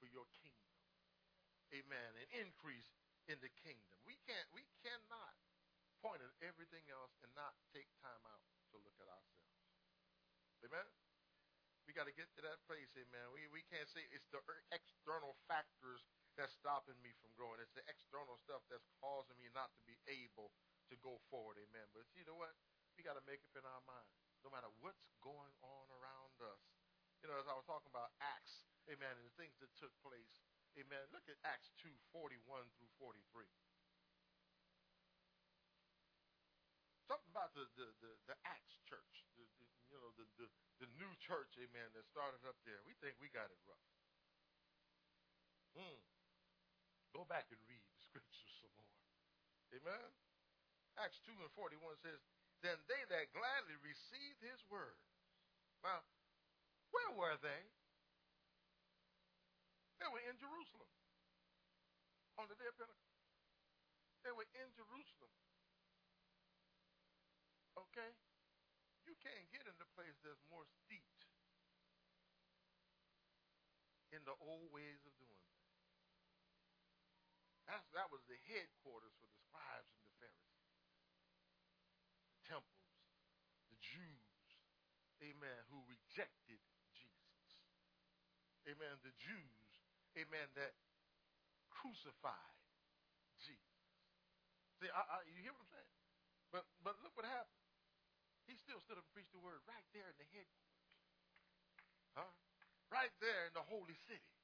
[0.00, 0.72] for your kingdom.
[1.72, 2.10] Amen.
[2.20, 2.92] An increase
[3.28, 3.96] in the kingdom.
[4.04, 5.34] We can't, we cannot
[6.04, 9.64] point at everything else and not take time out to look at ourselves.
[10.60, 10.84] Amen.
[11.88, 13.28] We got to get to that place, amen.
[13.36, 14.40] We, we can't say it's the
[14.72, 16.00] external factors
[16.32, 17.60] that's stopping me from growing.
[17.60, 20.48] It's the external stuff that's causing me not to be able
[20.88, 21.84] to go forward, amen.
[21.92, 22.56] But you know what?
[22.94, 24.10] We got to make up in our mind,
[24.46, 26.62] no matter what's going on around us.
[27.22, 30.44] You know, as I was talking about Acts, amen, and the things that took place,
[30.78, 31.02] amen.
[31.10, 32.38] Look at Acts 2, 41
[32.78, 33.48] through 43.
[37.04, 40.48] Something about the, the, the, the Acts church, the, the, you know, the, the,
[40.84, 42.80] the new church, amen, that started up there.
[42.88, 43.88] We think we got it rough.
[45.76, 46.00] Hmm.
[47.12, 48.96] Go back and read the scriptures some more.
[49.74, 50.08] Amen.
[50.98, 52.22] Acts 2 and 41 says,
[52.64, 54.96] than they that gladly received his word.
[55.84, 56.00] Now,
[56.88, 57.62] where were they?
[60.00, 60.88] They were in Jerusalem
[62.40, 63.20] on the day of Pentecost.
[64.24, 65.28] They were in Jerusalem.
[67.76, 68.16] Okay?
[69.04, 71.28] You can't get in the place that's more steeped
[74.08, 75.68] in the old ways of doing things.
[77.92, 80.03] That was the headquarters for the scribes and
[82.44, 82.92] temples,
[83.72, 84.44] the Jews,
[85.20, 86.60] amen, who rejected
[86.92, 87.48] Jesus.
[88.68, 89.68] Amen, the Jews,
[90.16, 90.72] amen, that
[91.68, 92.58] crucified
[93.40, 93.84] Jesus.
[94.80, 95.92] See, I, I, you hear what I'm saying?
[96.52, 97.64] But, but look what happened.
[98.46, 100.92] He still stood up and preached the word right there in the headquarters.
[102.14, 102.32] Huh?
[102.92, 104.43] Right there in the holy city.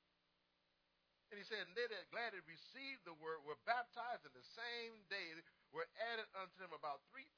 [1.31, 4.99] And he said, and they that gladly received the word were baptized in the same
[5.07, 5.39] day
[5.71, 7.31] were added unto them about 3,000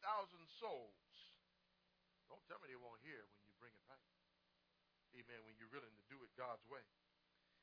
[0.57, 1.13] souls.
[2.33, 4.09] Don't tell me they won't hear when you bring it right.
[5.13, 5.45] Amen.
[5.45, 6.81] When you're willing to do it God's way.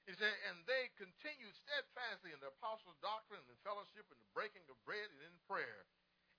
[0.06, 4.66] He said, and they continued steadfastly in the apostles' doctrine and fellowship and the breaking
[4.70, 5.86] of bread and in prayer.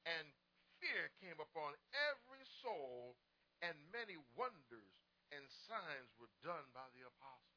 [0.07, 0.31] And
[0.79, 1.75] fear came upon
[2.15, 3.19] every soul,
[3.63, 4.95] and many wonders
[5.35, 7.50] and signs were done by the apostles.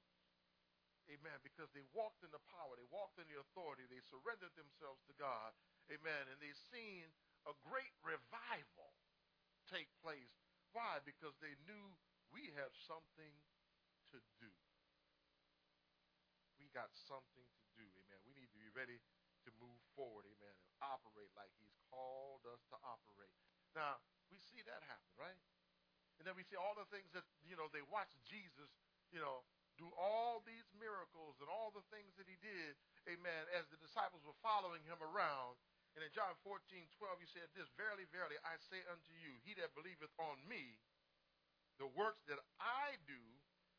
[1.14, 1.38] Amen.
[1.46, 5.14] Because they walked in the power, they walked in the authority, they surrendered themselves to
[5.22, 5.54] God.
[5.94, 6.26] Amen.
[6.34, 7.06] And they've seen
[7.46, 8.98] a great revival
[9.70, 10.34] take place.
[10.74, 11.00] Why?
[11.06, 11.94] Because they knew
[12.34, 13.34] we have something
[14.10, 14.50] to do.
[16.58, 17.86] We got something to do.
[17.86, 18.20] Amen.
[18.26, 18.98] We need to be ready
[19.46, 20.26] to move forward.
[20.26, 20.56] Amen.
[20.66, 23.38] And operate like He's called us to operate.
[23.78, 24.02] Now,
[24.34, 25.38] we see that happen, right?
[26.18, 28.70] And then we see all the things that, you know, they watch Jesus,
[29.14, 29.46] you know,
[29.84, 32.80] do all these miracles and all the things that he did,
[33.12, 35.60] amen, as the disciples were following him around.
[36.00, 39.52] And in John 14, 12, he said this, Verily, verily, I say unto you, he
[39.60, 40.80] that believeth on me,
[41.84, 43.20] the works that I do,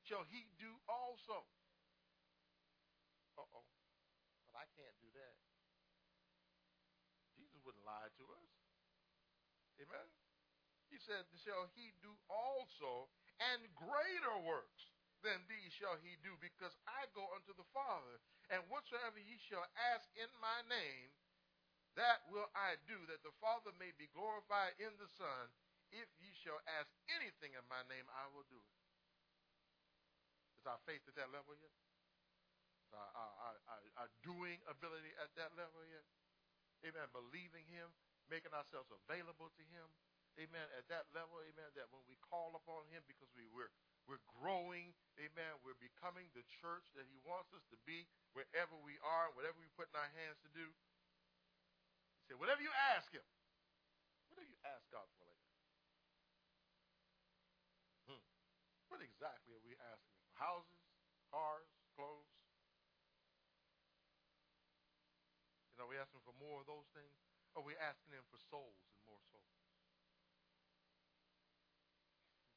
[0.05, 1.49] shall he do also.
[3.41, 3.65] Uh-oh.
[4.45, 5.37] But I can't do that.
[7.33, 8.53] Jesus wouldn't lie to us.
[9.81, 10.07] Amen.
[10.93, 13.11] He said, Shall he do also,
[13.43, 14.94] and greater works
[15.25, 18.21] than these shall he do, because I go unto the Father.
[18.53, 19.65] And whatsoever ye shall
[19.97, 21.11] ask in my name,
[21.97, 25.49] that will I do, that the Father may be glorified in the Son.
[25.95, 28.77] If ye shall ask anything in my name, I will do it.
[30.61, 31.73] Is our faith at that level yet?
[32.85, 36.05] Is our, our, our, our doing ability at that level yet?
[36.83, 37.09] Amen.
[37.15, 37.95] Believing Him,
[38.29, 39.87] making ourselves available to Him.
[40.35, 40.67] Amen.
[40.75, 43.71] At that level, amen, that when we call upon Him because we, we're,
[44.11, 48.99] we're growing, amen, we're becoming the church that He wants us to be wherever we
[48.99, 50.67] are, whatever we put in our hands to do.
[52.19, 53.23] He said, whatever you ask Him,
[54.27, 55.63] whatever you ask God for like that.
[58.11, 58.25] Hmm.
[58.91, 60.27] What exactly are we asking for?
[60.35, 60.83] Houses,
[61.31, 62.35] cars, clothes?
[65.75, 67.15] You know, we asking for more of those things?
[67.55, 68.94] Or are we asking Him for souls?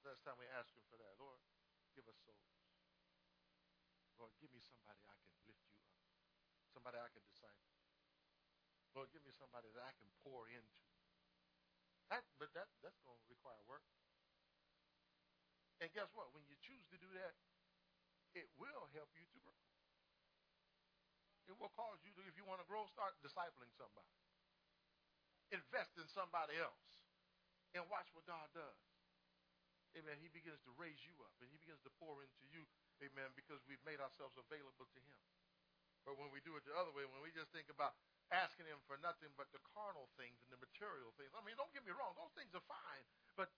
[0.07, 1.19] Last time we asked him for that.
[1.19, 1.43] Lord,
[1.91, 2.47] give us souls.
[4.15, 5.91] Lord, give me somebody I can lift you up.
[6.71, 7.75] Somebody I can disciple.
[8.95, 10.79] Lord, give me somebody that I can pour into.
[12.07, 13.83] That, but that, that's going to require work.
[15.83, 16.31] And guess what?
[16.31, 17.35] When you choose to do that,
[18.31, 19.59] it will help you to grow.
[21.51, 24.15] It will cause you to, if you want to grow, start discipling somebody.
[25.51, 26.95] Invest in somebody else.
[27.75, 28.96] And watch what God does
[29.97, 32.63] amen, he begins to raise you up and he begins to pour into you,
[33.01, 35.21] amen, because we've made ourselves available to him.
[36.05, 37.97] But when we do it the other way, when we just think about
[38.31, 41.73] asking him for nothing but the carnal things and the material things, I mean, don't
[41.75, 43.03] get me wrong, those things are fine,
[43.35, 43.51] but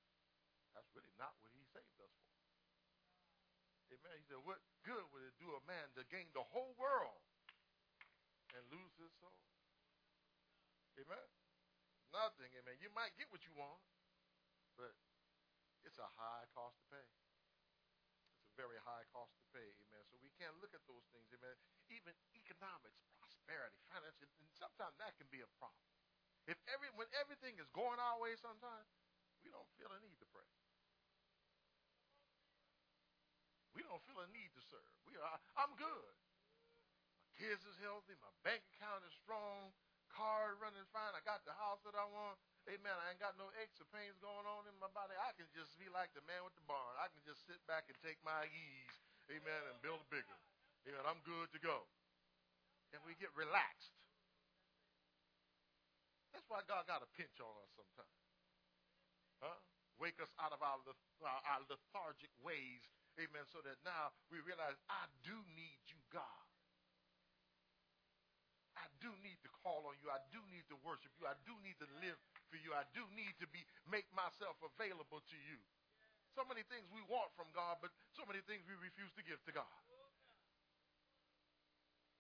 [0.74, 2.34] that's really not what he saved us for.
[3.94, 4.16] Amen.
[4.18, 7.22] He said, what good would it do a man to gain the whole world
[8.56, 9.36] and lose his soul?
[10.98, 11.28] Amen.
[12.10, 12.82] Nothing, amen.
[12.82, 13.82] You might get what you want,
[14.74, 14.94] but
[15.88, 17.07] it's a high cost to pay.
[18.39, 20.03] It's a very high cost to pay, amen.
[20.11, 21.55] So we can't look at those things, amen.
[21.91, 25.88] Even economics, prosperity, finance, and sometimes that can be a problem.
[26.49, 28.89] If every when everything is going our way sometimes,
[29.45, 30.47] we don't feel a need to pray.
[33.77, 34.91] We don't feel a need to serve.
[35.05, 36.13] We are I'm good.
[37.23, 39.71] My kids is healthy, my bank account is strong,
[40.11, 42.39] car running fine, I got the house that I want.
[42.70, 42.93] Amen.
[43.01, 45.17] I ain't got no aches or pains going on in my body.
[45.17, 46.93] I can just be like the man with the barn.
[47.01, 48.95] I can just sit back and take my ease.
[49.34, 49.61] Amen.
[49.74, 50.38] And build bigger.
[50.86, 51.01] Amen.
[51.01, 51.89] I'm good to go.
[52.93, 53.97] And we get relaxed.
[56.30, 58.22] That's why God got a pinch on us sometimes.
[59.41, 59.57] Huh?
[59.97, 60.78] Wake us out of our,
[61.26, 62.86] our lethargic ways.
[63.17, 63.49] Amen.
[63.49, 66.45] So that now we realize I do need you, God.
[68.78, 70.13] I do need to call on you.
[70.13, 71.26] I do need to worship you.
[71.26, 72.15] I do need to live
[72.50, 72.74] for you.
[72.74, 75.58] I do need to be make myself available to you.
[76.38, 79.41] So many things we want from God, but so many things we refuse to give
[79.50, 79.80] to God.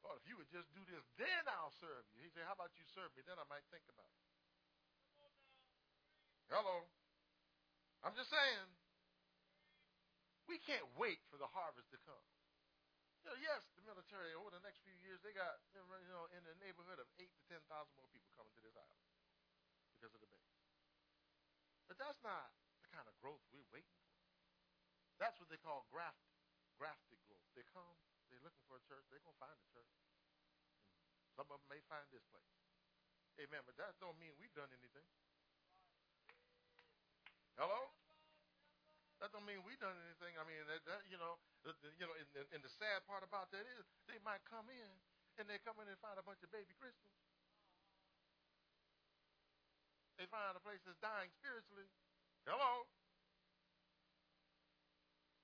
[0.01, 2.25] Lord, if you would just do this, then I'll serve you.
[2.25, 3.21] He said, How about you serve me?
[3.21, 4.25] Then I might think about it.
[6.49, 6.89] Hello.
[8.01, 8.65] I'm just saying.
[10.49, 12.25] We can't wait for the harvest to come.
[13.21, 16.41] You know, yes, the military over the next few years they got you know in
[16.41, 19.08] the neighborhood of eight to ten thousand more people coming to this island
[19.99, 20.55] because of the base.
[21.91, 24.15] But that's not the kind of growth we're waiting for.
[25.19, 26.39] That's what they call grafted,
[26.79, 27.43] grafted growth.
[27.51, 27.83] They come,
[28.31, 29.91] they're looking for a church, they're going to find a church.
[31.27, 32.47] And some of them may find this place.
[33.43, 33.59] Amen.
[33.67, 35.03] But that don't mean we've done anything.
[37.59, 37.91] Hello?
[39.19, 40.39] That don't mean we've done anything.
[40.39, 41.35] I mean, that, that you know,
[41.67, 44.91] the, you know, and, and the sad part about that is they might come in
[45.35, 47.19] and they come in and find a bunch of baby Christians
[50.19, 51.87] they find a place that's dying spiritually,
[52.43, 52.83] hello,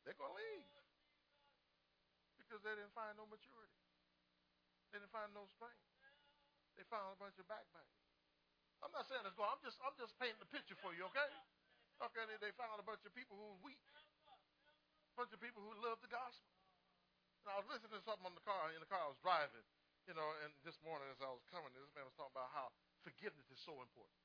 [0.03, 0.67] they're going to leave
[2.43, 3.79] because they didn't find no maturity.
[4.91, 5.79] They didn't find no strength.
[6.75, 7.95] They found a bunch of backbiting.
[8.83, 9.47] I'm not saying it's going.
[9.47, 11.31] I'm just I'm just painting the picture for you, okay?
[12.03, 13.79] Okay, they, found a bunch of people who are weak,
[14.27, 16.51] a bunch of people who love the gospel.
[17.47, 19.63] And I was listening to something on the car in the car I was driving,
[20.03, 22.75] you know, and this morning as I was coming, this man was talking about how
[22.99, 24.24] forgiveness is so important.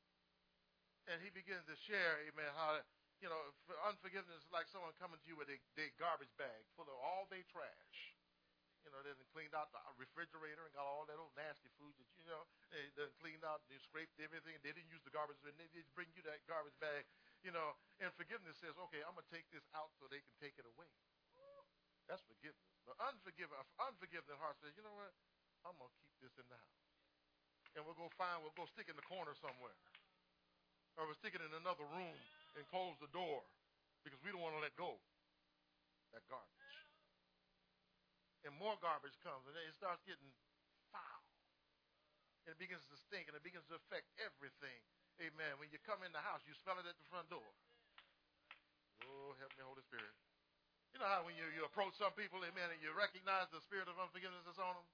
[1.08, 2.80] And he began to share, amen, how
[3.20, 3.40] you know,
[3.84, 7.28] unforgiveness is like someone coming to you with a, a garbage bag full of all
[7.28, 8.16] their trash.
[8.80, 11.92] You know, they done cleaned out the refrigerator and got all that old nasty food
[12.00, 12.48] that you know.
[12.72, 15.52] They done cleaned out, they scraped everything, and they didn't use the garbage bin.
[15.60, 17.04] They just bring you that garbage bag,
[17.44, 17.76] you know.
[18.00, 20.88] And forgiveness says, okay, I'm gonna take this out so they can take it away.
[22.08, 22.72] That's forgiveness.
[22.88, 25.12] But unforgiving, unforgiving heart says, you know what?
[25.62, 26.88] I'm gonna keep this in the house,
[27.76, 29.76] and we'll go find, we'll go stick in the corner somewhere,
[30.98, 32.16] or stick it in another room
[32.56, 33.42] and close the door
[34.02, 34.96] because we don't want to let go
[36.14, 36.74] that garbage.
[38.42, 40.32] And more garbage comes, and it starts getting
[40.88, 41.24] foul.
[42.48, 44.80] And it begins to stink, and it begins to affect everything.
[45.20, 45.60] Amen.
[45.60, 47.44] When you come in the house, you smell it at the front door.
[49.04, 50.16] Oh, help me, Holy Spirit.
[50.96, 53.86] You know how when you, you approach some people, amen, and you recognize the spirit
[53.86, 54.88] of unforgiveness that's on them?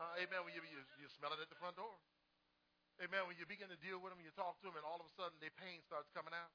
[0.00, 0.40] Uh, amen.
[0.48, 1.92] When you, you, you smell it at the front door.
[3.00, 3.24] Amen.
[3.24, 5.14] When you begin to deal with them, you talk to them, and all of a
[5.16, 6.52] sudden their pain starts coming out.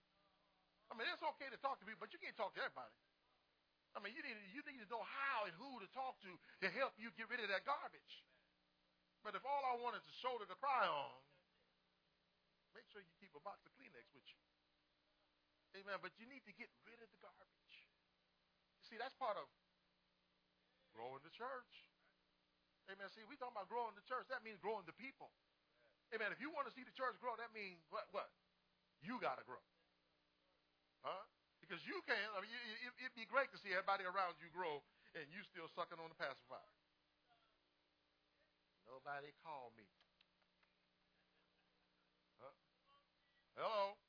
[0.87, 2.93] I mean, it's okay to talk to people, but you can't talk to everybody.
[3.95, 6.31] I mean, you need, you need to know how and who to talk to
[6.61, 8.23] to help you get rid of that garbage.
[9.25, 11.17] But if all I want is a shoulder to cry on,
[12.77, 14.39] make sure you keep a box of Kleenex with you.
[15.81, 15.97] Amen.
[15.99, 17.73] But you need to get rid of the garbage.
[18.79, 19.49] You see, that's part of
[20.93, 21.73] growing the church.
[22.87, 23.09] Amen.
[23.11, 24.29] See, we talking about growing the church.
[24.31, 25.33] That means growing the people.
[26.15, 26.31] Amen.
[26.31, 28.07] If you want to see the church grow, that means what?
[28.15, 28.31] What?
[29.03, 29.61] You got to grow.
[31.03, 31.23] Huh?
[31.59, 32.31] Because you can't.
[32.31, 32.51] I mean,
[32.83, 34.79] it, it'd be great to see everybody around you grow
[35.19, 36.71] and you still sucking on the pacifier.
[38.87, 39.83] Nobody called me.
[42.39, 42.55] Huh?
[43.59, 43.99] Hello?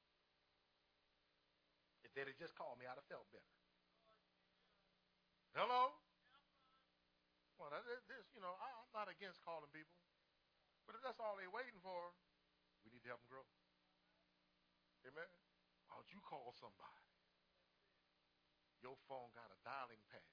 [2.07, 3.53] If they'd have just called me, I'd have felt better.
[5.59, 5.99] Hello?
[7.59, 9.99] Well, this, you know, I'm not against calling people.
[10.89, 12.17] But if that's all they're waiting for,
[12.81, 13.45] we need to help them grow.
[15.05, 15.29] Amen.
[15.85, 17.05] Why don't you call somebody?
[18.81, 20.25] Your phone got a dialing pad.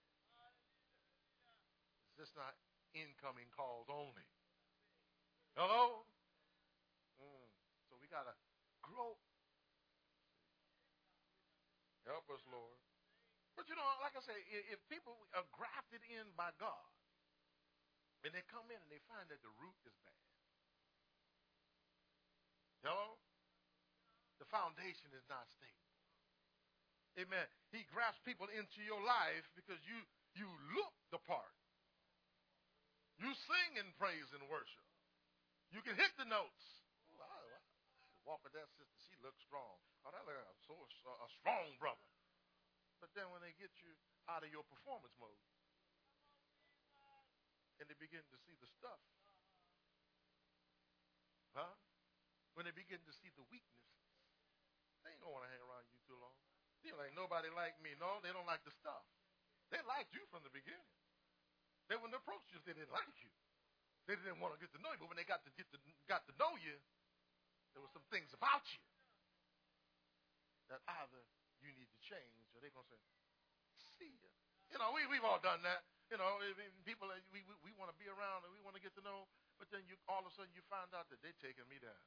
[2.07, 2.55] It's just not
[2.95, 4.23] incoming calls only.
[5.59, 6.07] Hello?
[7.19, 7.51] Mm.
[7.91, 8.35] So we got to
[8.79, 9.19] grow.
[12.07, 12.79] Help us, Lord.
[13.59, 14.39] But you know, like I say,
[14.71, 16.87] if people are grafted in by God,
[18.23, 20.34] and they come in and they find that the root is bad,
[22.85, 23.17] Hello?
[24.37, 25.89] The foundation is not stable.
[27.17, 27.49] Amen.
[27.73, 29.97] He grafts people into your life because you
[30.37, 30.45] you
[30.77, 31.55] look the part.
[33.17, 34.85] You sing in praise and worship.
[35.73, 36.85] You can hit the notes.
[37.17, 37.25] Oh,
[38.27, 38.99] walk with that sister.
[39.07, 39.79] She looks strong.
[40.03, 40.75] Oh, that looks so
[41.09, 42.05] a strong brother.
[43.01, 43.95] But then when they get you
[44.29, 45.41] out of your performance mode,
[47.81, 49.01] and they begin to see the stuff,
[51.55, 51.73] huh?
[52.55, 53.85] When they begin to see the weakness,
[55.03, 56.35] They ain't gonna want to hang around you too long.
[56.83, 57.93] They like nobody like me.
[57.99, 59.05] No, they don't like the stuff.
[59.73, 60.91] They liked you from the beginning.
[61.89, 63.31] They when they approached you, if they didn't like you.
[64.09, 65.79] They didn't want to get to know you, but when they got to get to
[66.09, 66.77] got to know you,
[67.73, 68.83] there were some things about you
[70.71, 71.23] that either
[71.61, 73.01] you need to change or they're gonna say,
[73.99, 74.31] "See ya."
[74.73, 75.85] You know, we we've all done that.
[76.11, 76.37] You know,
[76.85, 79.27] people we we, we want to be around and we want to get to know,
[79.57, 82.05] but then you all of a sudden you find out that they're taking me down.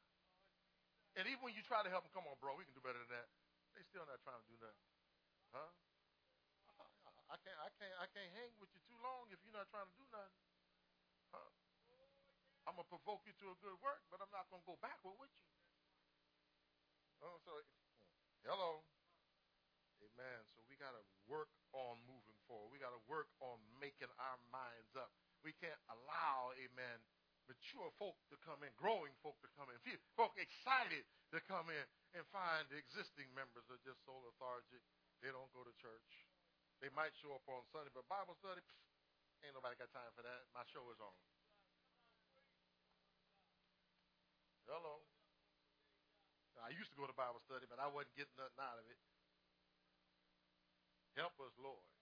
[1.17, 3.01] And even when you try to help them, come on, bro, we can do better
[3.01, 3.29] than that.
[3.75, 4.89] They still not trying to do nothing.
[5.55, 5.71] Huh?
[7.29, 9.89] I, can't, I can't, I can't hang with you too long if you're not trying
[9.89, 10.45] to do nothing.
[11.33, 11.51] Huh?
[12.69, 15.33] I'm gonna provoke you to a good work, but I'm not gonna go backward with
[15.33, 15.49] you.
[17.25, 17.57] Oh, so,
[18.45, 18.85] hello,
[20.05, 20.41] amen.
[20.53, 22.69] So we gotta work on moving forward.
[22.69, 25.09] We gotta work on making our minds up.
[25.41, 27.01] We can't allow, amen,
[27.49, 29.81] mature folk to come in, growing folk to come in,
[30.15, 31.85] folk excited to come in
[32.15, 34.85] and find the existing members are just so lethargic.
[35.25, 36.29] They don't go to church.
[36.79, 38.79] They might show up on Sunday, but Bible study, pff,
[39.43, 40.47] ain't nobody got time for that.
[40.55, 41.17] My show is on.
[44.69, 45.03] Hello.
[46.63, 49.01] I used to go to Bible study, but I wasn't getting nothing out of it.
[51.17, 51.98] Help us, Lord.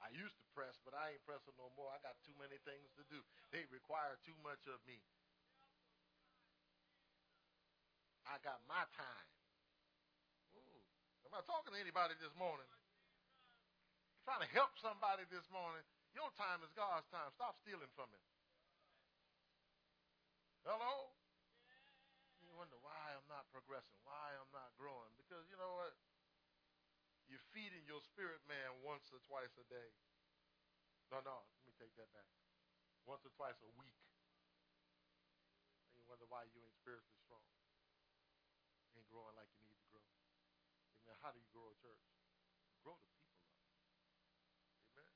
[0.00, 1.92] I used to press, but I ain't pressing no more.
[1.92, 3.20] I got too many things to do.
[3.52, 4.96] They require too much of me.
[8.24, 9.28] I got my time.
[10.56, 10.80] Ooh.
[11.28, 12.66] Am I talking to anybody this morning?
[12.66, 15.84] I'm trying to help somebody this morning.
[16.16, 17.28] Your time is God's time.
[17.36, 18.24] Stop stealing from Him.
[20.64, 21.12] Hello?
[22.40, 25.12] You wonder why I'm not progressing, why I'm not growing.
[25.16, 25.92] Because you know what?
[27.30, 29.94] You're feeding your spirit man once or twice a day.
[31.14, 32.26] No, no, let me take that back.
[33.06, 33.94] Once or twice a week.
[35.86, 37.46] And you wonder why you ain't spiritually strong.
[38.90, 40.02] You ain't growing like you need to grow.
[41.06, 41.14] Amen.
[41.22, 42.02] How do you grow a church?
[42.74, 43.46] You grow the people up.
[44.90, 45.14] Amen.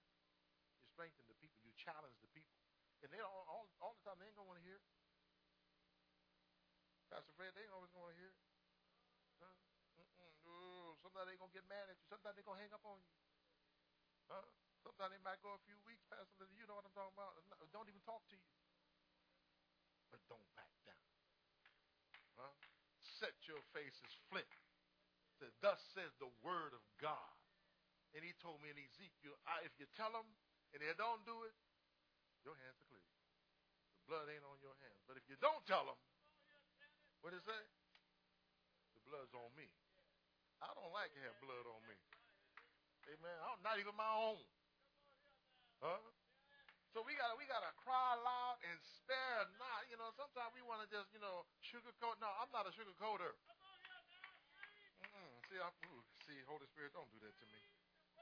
[0.79, 1.59] You strengthen the people.
[1.67, 2.63] You challenge the people.
[3.03, 4.87] And they all, all, all the time, they ain't going to want to hear it.
[7.11, 8.44] Pastor Fred, they ain't always going to hear it.
[11.05, 12.09] Sometimes they're going to get mad at you.
[12.09, 13.13] Sometimes they're going to hang up on you.
[14.33, 14.49] Huh?
[14.81, 17.37] Sometimes they might go a few weeks, Pastor Linda, you know what I'm talking about.
[17.77, 18.49] Don't even talk to you.
[20.09, 21.09] But don't back down.
[22.41, 22.57] Huh?
[23.21, 24.49] Set your face as flint.
[25.61, 27.37] Thus says the word of God.
[28.17, 30.25] And he told me in Ezekiel, I, if you tell them
[30.73, 31.53] and they don't do it,
[32.49, 33.05] your hands are clear.
[34.01, 35.05] The blood ain't on your hands.
[35.05, 36.01] But if you don't tell them,
[37.21, 37.63] what does it say?
[38.97, 39.69] The blood's on me.
[40.65, 41.97] I don't like to have blood on me.
[43.13, 43.39] Amen.
[43.45, 44.41] I'm not even my own.
[45.85, 46.01] Huh?
[46.97, 49.85] So we gotta we gotta cry loud and spare not.
[49.91, 52.17] You know, sometimes we want to just you know sugarcoat.
[52.23, 53.35] No, I'm not a sugarcoater.
[55.03, 55.33] Mm-mm.
[55.51, 57.61] See, I, ooh, see, Holy Spirit, don't do that to me.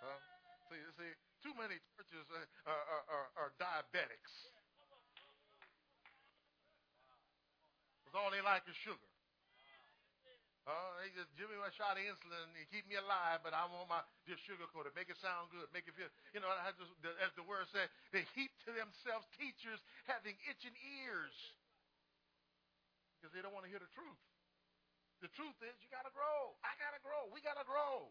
[0.00, 0.18] Huh?
[0.72, 1.12] See, see,
[1.44, 4.48] too many churches are, are, are, are diabetics.
[8.00, 9.11] Because all they like is sugar.
[10.62, 13.66] Uh, they just give me a shot of insulin and keep me alive, but I
[13.66, 13.98] want my
[14.30, 16.06] just sugarcoated, make it sound good, make it feel.
[16.30, 21.34] You know, just, as the word said, they heap to themselves teachers having itching ears
[23.18, 24.22] because they don't want to hear the truth.
[25.18, 26.54] The truth is, you got to grow.
[26.62, 27.26] I got to grow.
[27.34, 28.10] We got to grow.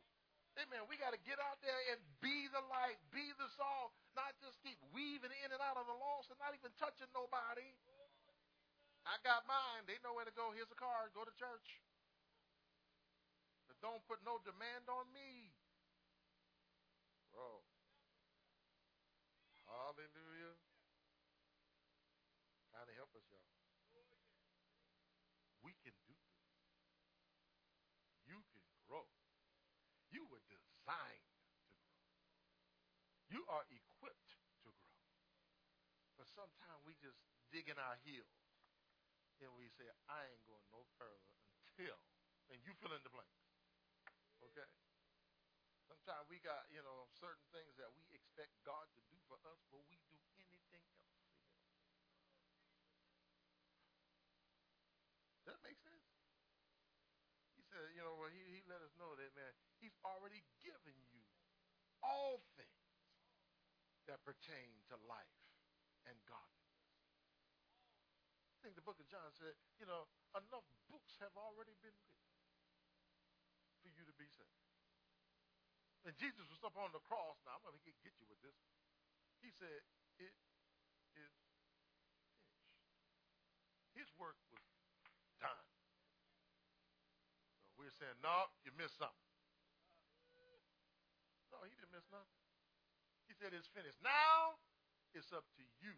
[0.59, 0.83] Amen.
[0.91, 4.59] We got to get out there and be the light, be the salt, not just
[4.59, 7.67] keep weaving in and out of the lost and not even touching nobody.
[9.07, 9.87] I got mine.
[9.87, 10.51] They know where to go.
[10.51, 11.15] Here's a card.
[11.15, 11.79] Go to church.
[13.81, 15.49] Don't put no demand on me.
[17.33, 17.65] Bro.
[19.65, 20.53] Hallelujah.
[22.69, 23.51] Trying to help us, y'all.
[25.65, 26.45] We can do this.
[28.29, 29.05] You can grow.
[30.09, 32.21] You were designed to grow.
[33.29, 34.29] You are equipped
[34.65, 34.77] to grow.
[36.17, 37.17] But sometimes we just
[37.53, 38.41] dig in our heels
[39.41, 41.33] and we say, I ain't going no further
[41.65, 41.97] until,
[42.53, 43.50] and you fill in the blanks.
[44.51, 44.67] Okay?
[45.87, 49.63] Sometimes we got, you know, certain things that we expect God to do for us,
[49.71, 51.55] but we do anything else for Him.
[55.39, 56.03] Does that make sense?
[57.55, 60.99] He said, you know, well, he, he let us know that, man, He's already given
[61.15, 61.23] you
[62.03, 62.91] all things
[64.11, 65.39] that pertain to life
[66.03, 66.75] and godliness.
[68.51, 72.31] I think the book of John said, you know, enough books have already been written
[73.81, 74.61] for you to be saved.
[76.05, 77.37] And Jesus was up on the cross.
[77.45, 78.57] Now, I'm going to get you with this.
[79.45, 79.85] He said,
[80.17, 80.33] It
[81.13, 81.77] is finished.
[83.93, 84.65] His work was
[85.37, 85.67] done.
[87.69, 89.29] So we're saying, No, you missed something.
[91.53, 92.41] No, he didn't miss nothing.
[93.29, 94.01] He said, It's finished.
[94.01, 94.57] Now,
[95.13, 95.93] it's up to you.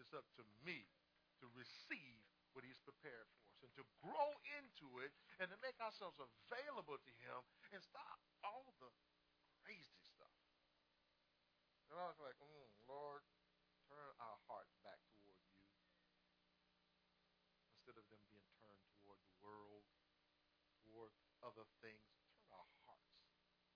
[0.00, 0.88] It's up to me
[1.42, 2.24] to receive
[2.56, 6.96] what he's prepared for us and to grow into it and to make ourselves available
[6.96, 7.40] to him
[7.72, 8.88] and stop all the
[9.66, 10.38] crazy stuff.
[11.90, 13.26] And I was like, mm, Lord,
[13.90, 15.58] turn our hearts back toward you
[17.74, 19.82] instead of them being turned toward the world,
[20.86, 21.10] toward
[21.42, 22.06] other things.
[22.30, 23.74] Turn our hearts back toward you.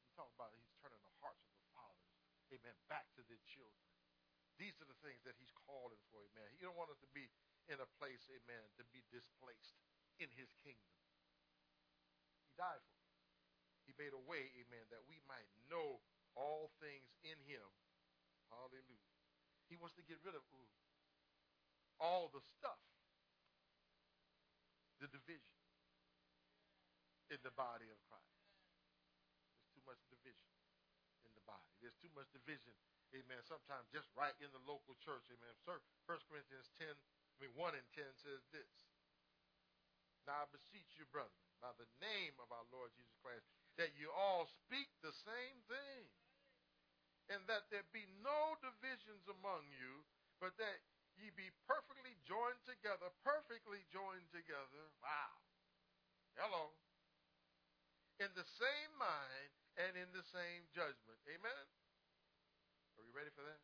[0.00, 2.16] You talk about he's turning the hearts of the fathers,
[2.48, 3.92] amen, back to their children.
[4.56, 6.48] These are the things that he's calling for, amen.
[6.56, 7.28] He don't want us to be
[7.68, 9.76] in a place, amen, to be displaced
[10.16, 10.96] in his kingdom.
[12.48, 12.93] He died for.
[13.94, 16.02] Made a way, amen, that we might know
[16.34, 17.68] all things in him.
[18.50, 19.14] Hallelujah.
[19.70, 20.72] He wants to get rid of ooh,
[22.02, 22.82] all the stuff,
[24.98, 25.58] the division
[27.30, 28.38] in the body of Christ.
[29.54, 30.50] There's too much division
[31.22, 31.70] in the body.
[31.78, 32.74] There's too much division
[33.14, 35.54] amen, sometimes just right in the local church, amen.
[35.62, 35.78] 1
[36.26, 38.74] Corinthians 10, I mean 1 and 10 says this.
[40.26, 43.46] Now I beseech you, brethren, by the name of our Lord Jesus Christ,
[43.80, 46.04] that you all speak the same thing,
[47.32, 50.04] and that there be no divisions among you,
[50.38, 50.78] but that
[51.18, 54.84] ye be perfectly joined together, perfectly joined together.
[55.00, 55.32] Wow.
[56.36, 56.74] Hello.
[58.22, 61.18] In the same mind and in the same judgment.
[61.26, 61.66] Amen.
[62.98, 63.62] Are we ready for that?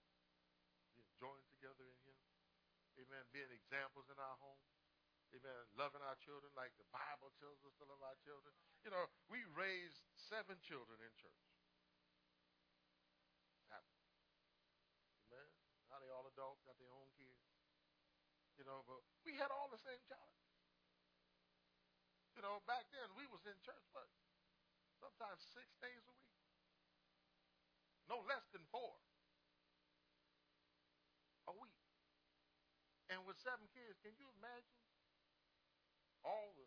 [0.98, 2.18] Being joined together in Him.
[2.98, 3.22] Amen.
[3.30, 4.69] Being examples in our home.
[5.30, 5.64] Amen.
[5.78, 8.50] Loving our children like the Bible tells us to love our children.
[8.82, 11.50] You know, we raised seven children in church.
[13.70, 13.84] That
[16.40, 17.44] adults, got their own kids.
[18.56, 20.56] You know, but we had all the same challenges.
[22.36, 24.08] You know, back then we was in church, what?
[24.96, 26.40] Sometimes six days a week.
[28.08, 28.96] No less than four
[31.48, 31.84] a week.
[33.12, 34.89] And with seven kids, can you imagine
[36.24, 36.66] all the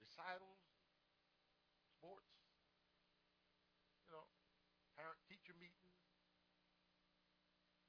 [0.00, 0.62] recitals,
[1.98, 2.30] sports,
[4.06, 4.26] you know,
[4.94, 5.98] parent teacher meetings,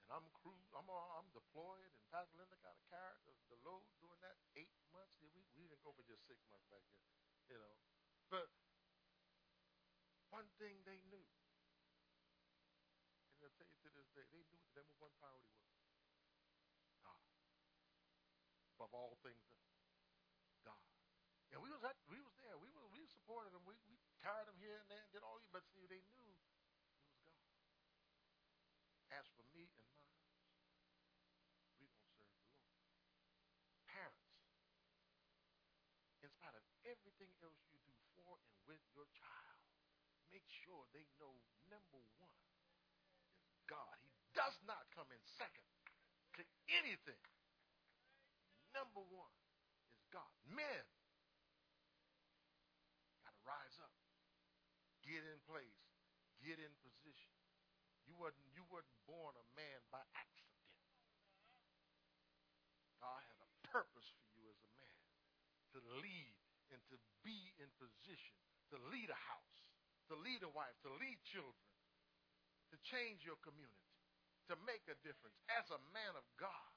[0.03, 3.60] and I'm crew, I'm uh, I'm deployed, and Pastor Linda got a carrot, the, the
[3.61, 5.14] load doing that eight months.
[5.22, 7.06] We we didn't go for just six months back then,
[7.53, 7.76] you know.
[8.30, 8.49] But
[10.30, 11.26] one thing they knew,
[13.38, 15.70] and I'll tell you to this day, they knew what the number one priority was.
[17.06, 17.22] God.
[18.78, 19.59] Above all things,
[21.80, 22.60] was at, we was there.
[22.60, 23.64] We were we supported them.
[23.64, 26.19] We we carried them here and there and did all these, but see, they knew
[26.27, 26.51] it was
[27.23, 27.39] God.
[29.15, 30.27] As for me and my house,
[31.80, 32.68] we gonna serve the Lord.
[33.88, 34.27] Parents,
[36.19, 39.64] in spite of everything else you do for and with your child,
[40.35, 41.31] make sure they know
[41.72, 42.43] number one
[43.56, 43.95] is God.
[44.03, 45.64] He does not come in second
[46.35, 46.43] to
[46.76, 47.23] anything.
[48.76, 49.31] Number one
[49.95, 50.35] is God.
[50.43, 50.84] Men
[53.30, 53.93] got to rise up,
[55.06, 55.82] get in place,
[56.46, 57.34] get in position.
[58.06, 60.62] You wasn't you wasn't born a man by accident.
[63.02, 65.06] God had a purpose for you as a man
[65.74, 66.38] to lead
[66.70, 68.38] and to be in position
[68.70, 69.58] to lead a house,
[70.10, 71.70] to lead a wife, to lead children,
[72.70, 73.94] to change your community,
[74.50, 76.74] to make a difference as a man of God,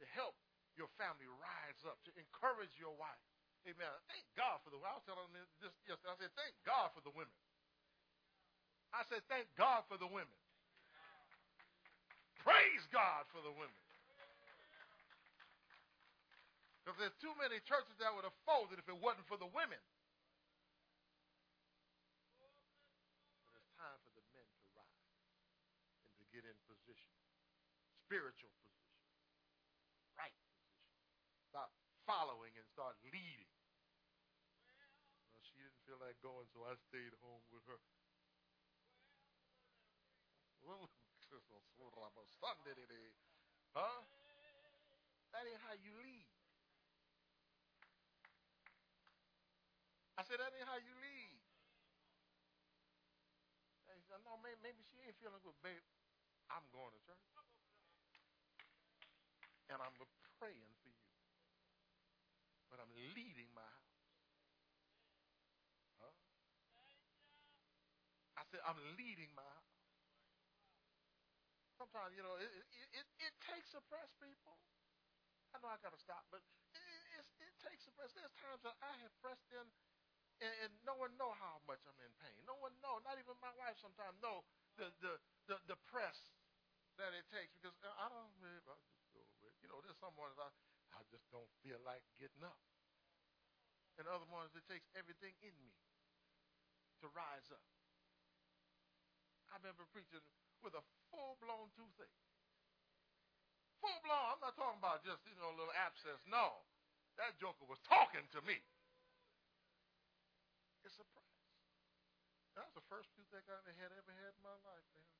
[0.00, 0.36] to help
[0.76, 3.24] your family rise up, to encourage your wife.
[3.68, 3.92] Amen.
[4.08, 4.96] Thank God for the women.
[4.96, 6.08] I was telling them this yesterday.
[6.08, 7.36] I said, thank God for the women.
[8.90, 10.34] I said, thank God for the women.
[12.42, 13.76] Praise God for the women.
[16.80, 19.78] Because there's too many churches that would have folded if it wasn't for the women.
[23.44, 25.14] But it's time for the men to rise
[26.02, 27.12] and to get in position,
[28.08, 29.06] spiritual position,
[30.18, 30.82] right position.
[31.52, 31.70] Stop
[32.08, 33.52] following and start leading.
[35.36, 37.78] Well, she didn't feel like going, so I stayed home with her.
[43.74, 44.02] Huh?
[45.30, 46.26] That ain't how you lead.
[50.18, 51.38] I said, that ain't how you lead.
[53.94, 55.84] He said, no, maybe, maybe she ain't feeling good, babe.
[56.50, 57.24] I'm going to church.
[59.70, 59.94] And I'm
[60.40, 61.06] praying for you.
[62.74, 64.02] But I'm leading my house.
[66.02, 66.14] Huh?
[68.34, 69.79] I said, I'm leading my house.
[71.80, 74.60] Sometimes, you know, it, it, it, it takes a press, people.
[75.56, 76.44] I know I got to stop, but
[76.76, 78.12] it, it, it takes a press.
[78.12, 79.64] There's times that I have pressed in
[80.40, 82.36] and, and no one know how much I'm in pain.
[82.48, 84.44] No one know, not even my wife sometimes know
[84.80, 85.16] the the
[85.48, 86.32] the, the press
[86.96, 88.60] that it takes because I don't really,
[89.60, 90.48] you know there's some ones I
[90.96, 92.60] I just don't feel like getting up,
[94.00, 95.76] and other ones it takes everything in me
[97.04, 97.79] to rise up.
[99.50, 100.22] I remember preaching
[100.62, 102.18] with a full blown toothache.
[103.82, 104.26] Full blown.
[104.30, 106.22] I'm not talking about just you know a little abscess.
[106.30, 106.62] No,
[107.18, 108.62] that joker was talking to me.
[110.86, 111.40] It's a price.
[112.54, 115.10] That was the first toothache I ever had ever had in my life, man.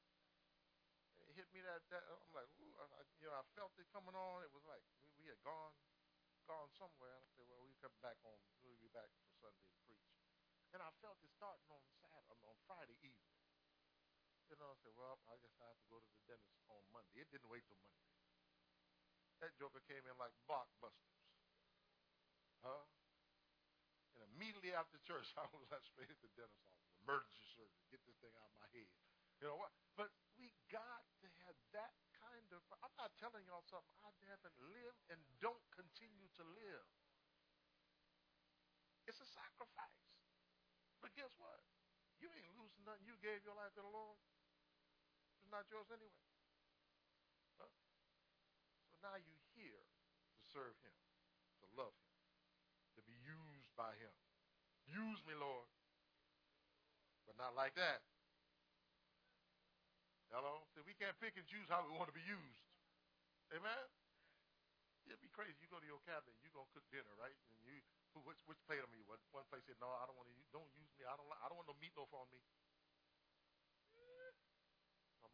[1.31, 4.19] It hit me that, that I'm like, ooh, I, you know, I felt it coming
[4.19, 4.43] on.
[4.43, 5.70] It was like we, we had gone,
[6.51, 7.15] gone somewhere.
[7.15, 8.35] I said, well, we come back on.
[8.66, 10.11] We'll be back for Sunday to preach.
[10.74, 13.30] And I felt it starting on Saturday, on Friday evening.
[14.51, 16.82] You know, I said, well, I guess I have to go to the dentist on
[16.90, 17.22] Monday.
[17.22, 18.10] It didn't wait till Monday.
[19.39, 21.22] That joker came in like blockbusters.
[22.66, 22.82] Huh?
[24.18, 28.02] And immediately after church, I was like straight at the dentist office, emergency surgery, get
[28.10, 28.90] this thing out of my head.
[29.39, 29.70] You know what?
[29.94, 32.60] But we got to have that kind of.
[32.82, 36.86] I'm not telling y'all something I haven't lived and don't continue to live.
[39.06, 40.02] It's a sacrifice.
[40.98, 41.62] But guess what?
[42.20, 43.06] You ain't losing nothing.
[43.09, 44.18] You gave your life to the Lord.
[45.51, 46.31] Not yours anyway.
[47.59, 47.66] Huh?
[48.94, 50.94] So now you're here to serve Him,
[51.59, 52.14] to love Him,
[52.94, 54.14] to be used by Him.
[54.86, 55.66] Use me, Lord.
[57.27, 58.06] But not like that.
[60.31, 60.62] Hello?
[60.70, 62.62] See, we can't pick and choose how we want to be used.
[63.51, 63.86] Amen?
[65.10, 65.59] It'd be crazy.
[65.59, 67.35] You go to your cabinet, you're going to cook dinner, right?
[67.51, 67.82] And you,
[68.22, 69.02] which, which plate am I
[69.35, 71.02] One, place said, no, I don't want to don't use me.
[71.02, 72.39] I don't, I don't want no meatloaf on me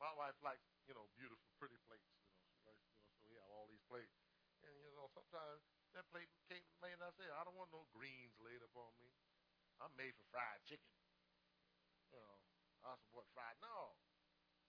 [0.00, 2.12] my wife likes, you know, beautiful, pretty plates.
[2.12, 4.16] You know, she likes, you know, so we have all these plates.
[4.64, 5.62] And you know, sometimes
[5.94, 6.98] that plate came laid.
[7.00, 9.12] I say, I don't want no greens laid upon me.
[9.80, 10.92] I'm made for fried chicken.
[12.12, 12.40] You know,
[12.84, 13.56] I support fried?
[13.60, 13.96] No,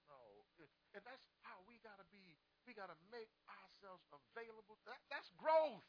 [0.08, 0.48] no.
[0.96, 2.36] And that's how we gotta be.
[2.66, 4.80] We gotta make ourselves available.
[4.84, 5.86] That, that's growth.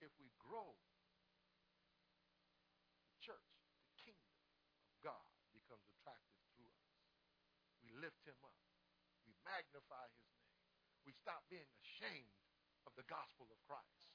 [0.00, 0.78] If we grow
[7.98, 8.56] lift him up.
[9.26, 10.50] We magnify his name.
[11.06, 12.38] We stop being ashamed
[12.86, 14.12] of the gospel of Christ.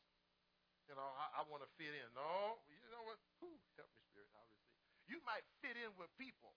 [0.87, 2.09] You know, I, I want to fit in.
[2.11, 3.19] No, you know what?
[3.39, 4.75] Whew, help me, Spirit, obviously.
[5.07, 6.51] You might fit in with people.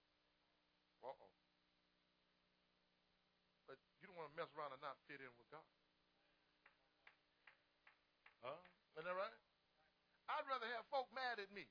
[1.03, 1.31] Uh-oh.
[3.71, 5.67] But you don't want to mess around and not fit in with God.
[8.43, 8.61] Huh?
[8.99, 9.39] Isn't that right?
[10.27, 11.67] I'd rather have folk mad at me.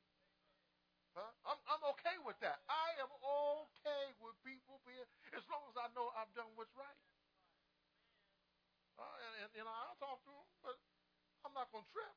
[1.15, 1.31] Huh?
[1.47, 2.59] I'm, I'm okay with that.
[2.67, 6.99] I am okay with people being, as long as I know I've done what's right.
[8.99, 10.75] Uh, and, and, you know, I'll talk to them, but
[11.47, 12.15] I'm not going to trip.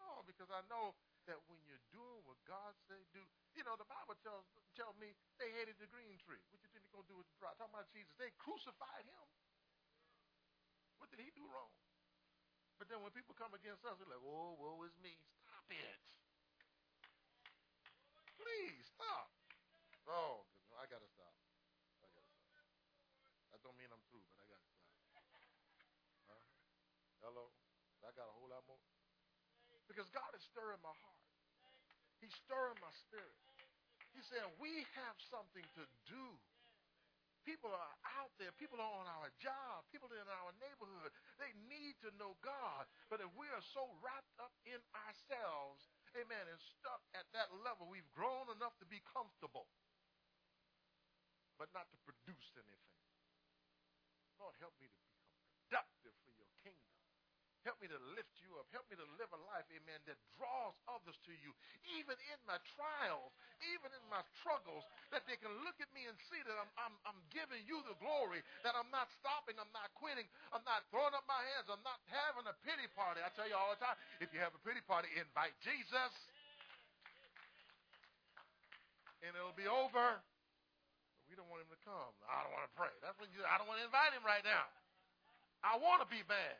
[0.00, 0.96] No, because I know
[1.28, 3.20] that when you're doing what God say do,
[3.52, 6.40] you know, the Bible tells tell me they hated the green tree.
[6.48, 7.52] What you think they're going to do with the dry?
[7.60, 8.16] Talking about Jesus.
[8.16, 9.26] They crucified him.
[10.96, 11.72] What did he do wrong?
[12.80, 15.12] But then when people come against us, they're like, oh, woe is me.
[15.44, 16.00] Stop it.
[18.40, 19.28] Please, stop.
[20.08, 20.48] Oh,
[20.80, 21.36] I got to stop.
[22.00, 22.66] I got to stop.
[23.52, 24.88] That don't mean I'm through, but I got to stop.
[26.26, 26.42] Huh?
[27.20, 27.52] Hello?
[28.00, 28.80] I got a whole lot more.
[29.84, 31.24] Because God is stirring my heart.
[32.22, 33.36] He's stirring my spirit.
[34.16, 36.24] He's saying, we have something to do.
[37.48, 38.52] People are out there.
[38.60, 39.88] People are on our job.
[39.88, 41.10] People are in our neighborhood.
[41.40, 42.84] They need to know God.
[43.08, 47.86] But if we are so wrapped up in ourselves, amen, and stuck at that level,
[47.90, 49.68] we've grown enough to be comfortable,
[51.58, 52.96] but not to produce anything.
[54.40, 55.28] Lord, help me to become
[55.68, 56.39] productive for kingdom.
[57.60, 58.64] Help me to lift you up.
[58.72, 61.52] Help me to live a life, amen, that draws others to you,
[61.92, 63.36] even in my trials,
[63.68, 66.94] even in my struggles, that they can look at me and see that I'm, I'm,
[67.04, 70.24] I'm giving you the glory, that I'm not stopping, I'm not quitting,
[70.56, 73.20] I'm not throwing up my hands, I'm not having a pity party.
[73.20, 76.12] I tell you all the time, if you have a pity party, invite Jesus,
[79.20, 80.16] and it'll be over.
[81.12, 82.12] But we don't want him to come.
[82.24, 82.94] I don't want to pray.
[83.04, 84.64] That's when you, I don't want to invite him right now.
[85.60, 86.56] I want to be bad.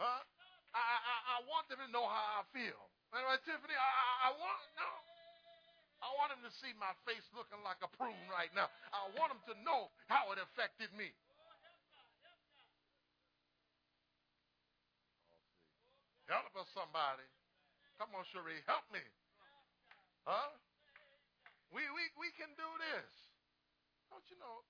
[0.00, 0.24] Huh?
[0.72, 2.80] I, I, I want them to know how I feel.
[3.12, 4.90] Anyway, Tiffany, I, I, I want no.
[6.00, 8.72] I want them to see my face looking like a prune right now.
[8.96, 11.12] I want them to know how it affected me.
[16.24, 17.26] Help us, somebody.
[18.00, 19.04] Come on, Cherie, help me.
[20.24, 20.56] Huh?
[21.68, 23.12] We, we, we can do this.
[24.08, 24.64] Don't you know,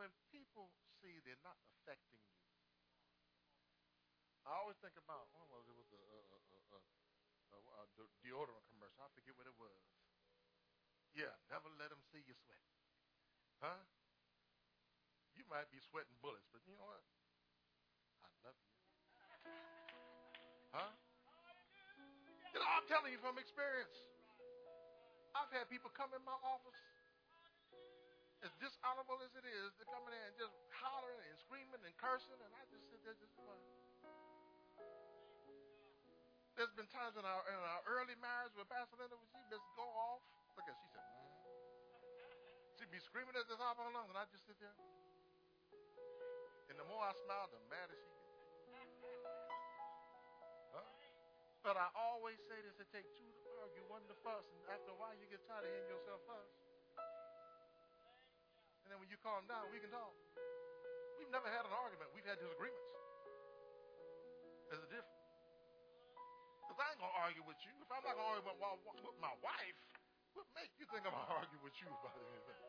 [0.00, 0.72] when people
[1.02, 2.23] see they're not affecting
[4.44, 9.00] I always think about what was it was the uh, uh, uh, uh deodorant commercial.
[9.00, 9.80] I forget what it was.
[11.16, 12.60] Yeah, never let them see you sweat.
[13.64, 13.80] Huh?
[15.38, 17.04] You might be sweating bullets, but you know what?
[18.20, 18.72] I love you.
[20.76, 20.92] Huh?
[22.52, 23.96] You know, I'm telling you from experience.
[25.34, 26.78] I've had people come in my office,
[28.44, 31.94] as dishonorable as it is, to come in there and just hollering and screaming and
[31.96, 33.34] cursing, and I just sit there just
[36.54, 39.66] there's been times in our in our early marriage with Pastor Linda when she just
[39.74, 40.22] go off.
[40.54, 41.34] Look at she said, mm.
[42.78, 44.74] she'd be screaming at the top of her lungs, and I just sit there.
[46.70, 48.14] And the more I smile, the madder she
[48.70, 48.94] gets.
[50.70, 50.86] Huh?
[51.66, 54.94] But I always say this: it takes two to argue, one to fuss, and after
[54.94, 56.50] a while you get tired of hearing yourself fuss.
[58.86, 60.14] And then when you calm down, we can talk.
[61.18, 62.14] We've never had an argument.
[62.14, 62.94] We've had disagreements.
[64.70, 65.13] There's a difference.
[66.64, 67.72] Because I ain't going to argue with you.
[67.84, 68.72] If I'm not going to argue with my,
[69.04, 69.78] with my wife,
[70.32, 72.62] what make you think I'm going to argue with you about anything?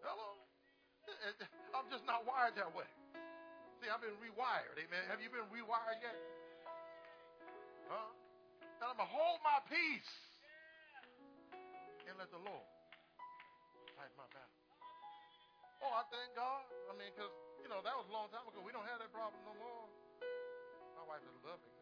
[0.00, 0.40] Hello?
[1.76, 2.88] I'm just not wired that way.
[3.84, 4.80] See, I've been rewired.
[4.80, 5.04] Amen.
[5.12, 6.16] Have you been rewired yet?
[7.92, 8.08] Huh?
[8.80, 10.12] And I'm going to hold my peace
[12.08, 12.68] and let the Lord
[13.96, 14.60] fight my battle.
[15.84, 16.64] Oh, I thank God.
[16.88, 18.64] I mean, because, you know, that was a long time ago.
[18.64, 19.84] We don't have that problem no more.
[20.96, 21.74] My wife is loving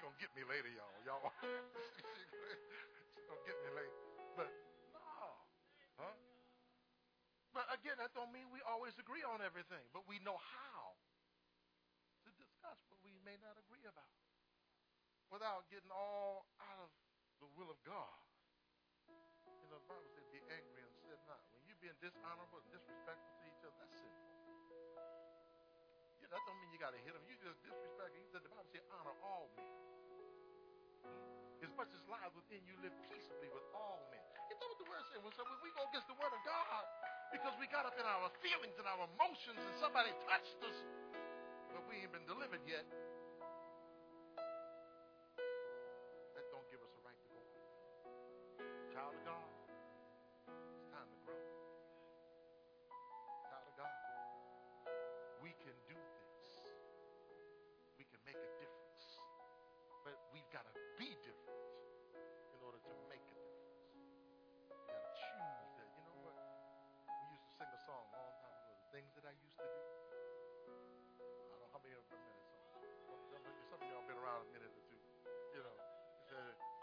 [0.00, 0.96] She gonna get me later, y'all.
[1.04, 4.00] Y'all, she gonna get me later.
[4.32, 4.48] But
[4.96, 5.12] no,
[6.00, 6.16] huh?
[7.52, 9.84] But again, that don't mean we always agree on everything.
[9.92, 10.96] But we know how
[12.24, 14.16] to discuss what we may not agree about,
[15.28, 16.88] without getting all out of
[17.44, 18.16] the will of God.
[19.04, 22.72] You know, the Bible said, "Be angry and sin not." When you're being dishonorable and
[22.72, 24.32] disrespectful to each other, that's sinful.
[26.24, 27.20] Yeah, that don't mean you got to hit them.
[27.28, 28.16] You just disrespect.
[28.16, 29.89] He said the Bible said, honor all men.
[31.60, 34.24] As much as lies within you, live peaceably with all men.
[34.48, 35.20] You know what the word says?
[35.20, 36.84] When, so we go against the word of God,
[37.30, 40.78] because we got up in our feelings and our emotions and somebody touched us,
[41.70, 42.82] but we ain't been delivered yet,
[46.34, 47.42] that don't give us a right to go.
[48.96, 49.49] Child of God,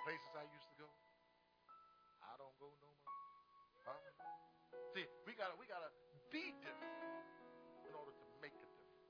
[0.07, 0.87] places I used to go.
[2.23, 3.11] I don't go no more.
[3.91, 3.99] Huh?
[4.95, 5.91] See, we gotta we gotta
[6.31, 6.95] be different
[7.83, 9.03] in order to make a difference.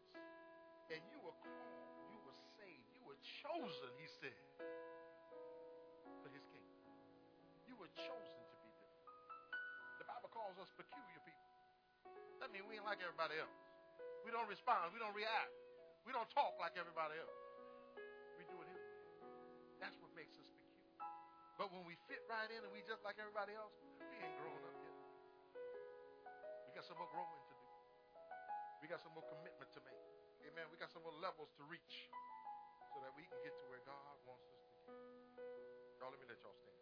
[0.90, 3.14] And you were called, you were saved, you were
[3.45, 6.82] chosen, he said, for his kingdom.
[7.69, 10.02] You were chosen to be different.
[10.02, 11.45] The Bible calls us peculiar people.
[12.41, 13.53] That means we ain't like everybody else.
[14.26, 15.53] We don't respond, we don't react.
[16.10, 17.47] We don't talk like everybody else.
[21.57, 24.61] But when we fit right in and we just like everybody else, we ain't grown
[24.61, 24.93] up yet.
[26.69, 27.57] We got some more growing to do.
[28.77, 29.97] We got some more commitment to make.
[30.45, 30.69] Amen.
[30.69, 32.13] We got some more levels to reach
[32.93, 35.01] so that we can get to where God wants us to get.
[35.97, 36.77] Y'all, let me let y'all stand.